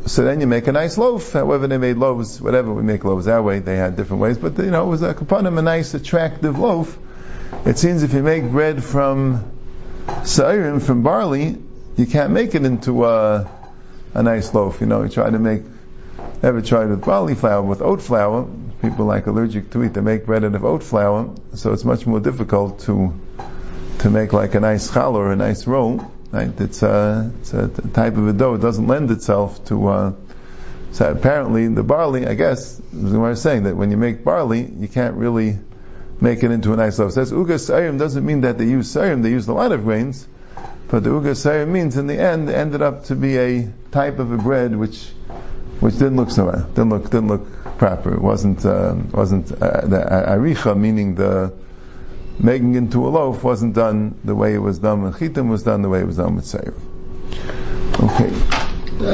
so 0.06 0.24
then 0.24 0.40
you 0.40 0.46
make 0.46 0.66
a 0.66 0.72
nice 0.72 0.98
loaf. 0.98 1.32
However, 1.32 1.66
they 1.66 1.78
made 1.78 1.96
loaves, 1.96 2.40
whatever 2.40 2.72
we 2.72 2.82
make 2.82 3.04
loaves 3.04 3.26
that 3.26 3.44
way, 3.44 3.60
they 3.60 3.76
had 3.76 3.96
different 3.96 4.20
ways. 4.20 4.38
But 4.38 4.58
you 4.58 4.70
know, 4.70 4.84
it 4.84 4.88
was 4.88 5.02
uh, 5.02 5.10
a 5.10 5.14
kapanim, 5.14 5.58
a 5.58 5.62
nice, 5.62 5.94
attractive 5.94 6.58
loaf. 6.58 6.98
It 7.64 7.78
seems 7.78 8.02
if 8.02 8.12
you 8.12 8.22
make 8.22 8.50
bread 8.50 8.82
from 8.82 9.44
sa'irim, 10.24 10.82
from 10.82 11.02
barley, 11.02 11.56
you 11.96 12.06
can't 12.06 12.32
make 12.32 12.54
it 12.54 12.64
into 12.64 13.04
a, 13.04 13.48
a 14.14 14.22
nice 14.22 14.52
loaf. 14.52 14.80
You 14.80 14.86
know, 14.86 15.02
you 15.02 15.08
try 15.08 15.30
to 15.30 15.38
make, 15.38 15.62
ever 16.42 16.62
tried 16.62 16.88
with 16.88 17.04
barley 17.04 17.34
flour, 17.34 17.62
with 17.62 17.82
oat 17.82 18.02
flour, 18.02 18.48
people 18.80 19.06
like 19.06 19.26
allergic 19.26 19.70
to 19.70 19.82
it, 19.82 19.94
they 19.94 20.00
make 20.00 20.26
bread 20.26 20.44
out 20.44 20.54
of 20.54 20.64
oat 20.64 20.82
flour, 20.82 21.32
so 21.54 21.72
it's 21.72 21.84
much 21.84 22.06
more 22.06 22.18
difficult 22.18 22.80
to, 22.80 23.14
to 24.00 24.10
make 24.10 24.32
like 24.32 24.56
a 24.56 24.60
nice 24.60 24.90
challah 24.90 25.14
or 25.14 25.32
a 25.32 25.36
nice 25.36 25.66
roll. 25.66 26.10
Right? 26.32 26.60
It's 26.60 26.82
a, 26.82 27.30
it's 27.40 27.52
a 27.52 27.68
type 27.68 28.16
of 28.16 28.26
a 28.26 28.32
dough. 28.32 28.54
It 28.54 28.62
doesn't 28.62 28.86
lend 28.86 29.10
itself 29.10 29.64
to. 29.66 29.88
Uh, 29.88 30.12
so 30.92 31.10
apparently, 31.10 31.68
the 31.68 31.82
barley, 31.82 32.26
I 32.26 32.34
guess, 32.34 32.80
is 32.80 33.12
what 33.12 33.28
I'm 33.28 33.36
saying 33.36 33.64
that 33.64 33.76
when 33.76 33.90
you 33.90 33.96
make 33.96 34.24
barley, 34.24 34.62
you 34.62 34.88
can't 34.88 35.14
really 35.16 35.58
make 36.20 36.42
it 36.42 36.50
into 36.50 36.72
a 36.72 36.76
nice 36.76 36.98
loaf. 36.98 37.10
It 37.10 37.14
says 37.14 37.32
ugas 37.32 37.70
sayim 37.70 37.98
doesn't 37.98 38.24
mean 38.24 38.42
that 38.42 38.56
they 38.56 38.66
use 38.66 38.94
sayim. 38.94 39.22
They 39.22 39.30
used 39.30 39.48
a 39.48 39.52
lot 39.52 39.72
of 39.72 39.84
grains, 39.84 40.26
but 40.88 41.02
the 41.02 41.10
ugas 41.10 41.44
sayim 41.44 41.68
means 41.68 41.96
in 41.96 42.06
the 42.06 42.18
end 42.18 42.48
ended 42.48 42.80
up 42.80 43.04
to 43.04 43.14
be 43.14 43.38
a 43.38 43.72
type 43.90 44.18
of 44.18 44.32
a 44.32 44.38
bread 44.38 44.76
which 44.76 45.10
which 45.80 45.94
didn't 45.94 46.16
look 46.16 46.30
so 46.30 46.50
didn't 46.50 46.90
look 46.90 47.04
didn't 47.04 47.28
look 47.28 47.46
proper. 47.76 48.14
It 48.14 48.22
wasn't 48.22 48.64
uh, 48.64 48.94
wasn't 49.12 49.50
uh, 49.50 49.86
the 49.86 49.98
aricha 49.98 50.78
meaning 50.78 51.14
the 51.14 51.52
making 52.38 52.74
into 52.74 53.06
a 53.06 53.10
loaf 53.10 53.44
wasn't 53.44 53.74
done 53.74 54.18
the 54.24 54.34
way 54.34 54.54
it 54.54 54.58
was 54.58 54.78
done 54.78 55.02
when 55.02 55.12
chitim 55.12 55.48
was 55.48 55.62
done 55.62 55.82
the 55.82 55.88
way 55.88 56.00
it 56.00 56.06
was 56.06 56.16
done 56.16 56.36
with 56.36 56.46
seir. 56.46 56.74
Okay. 58.00 58.68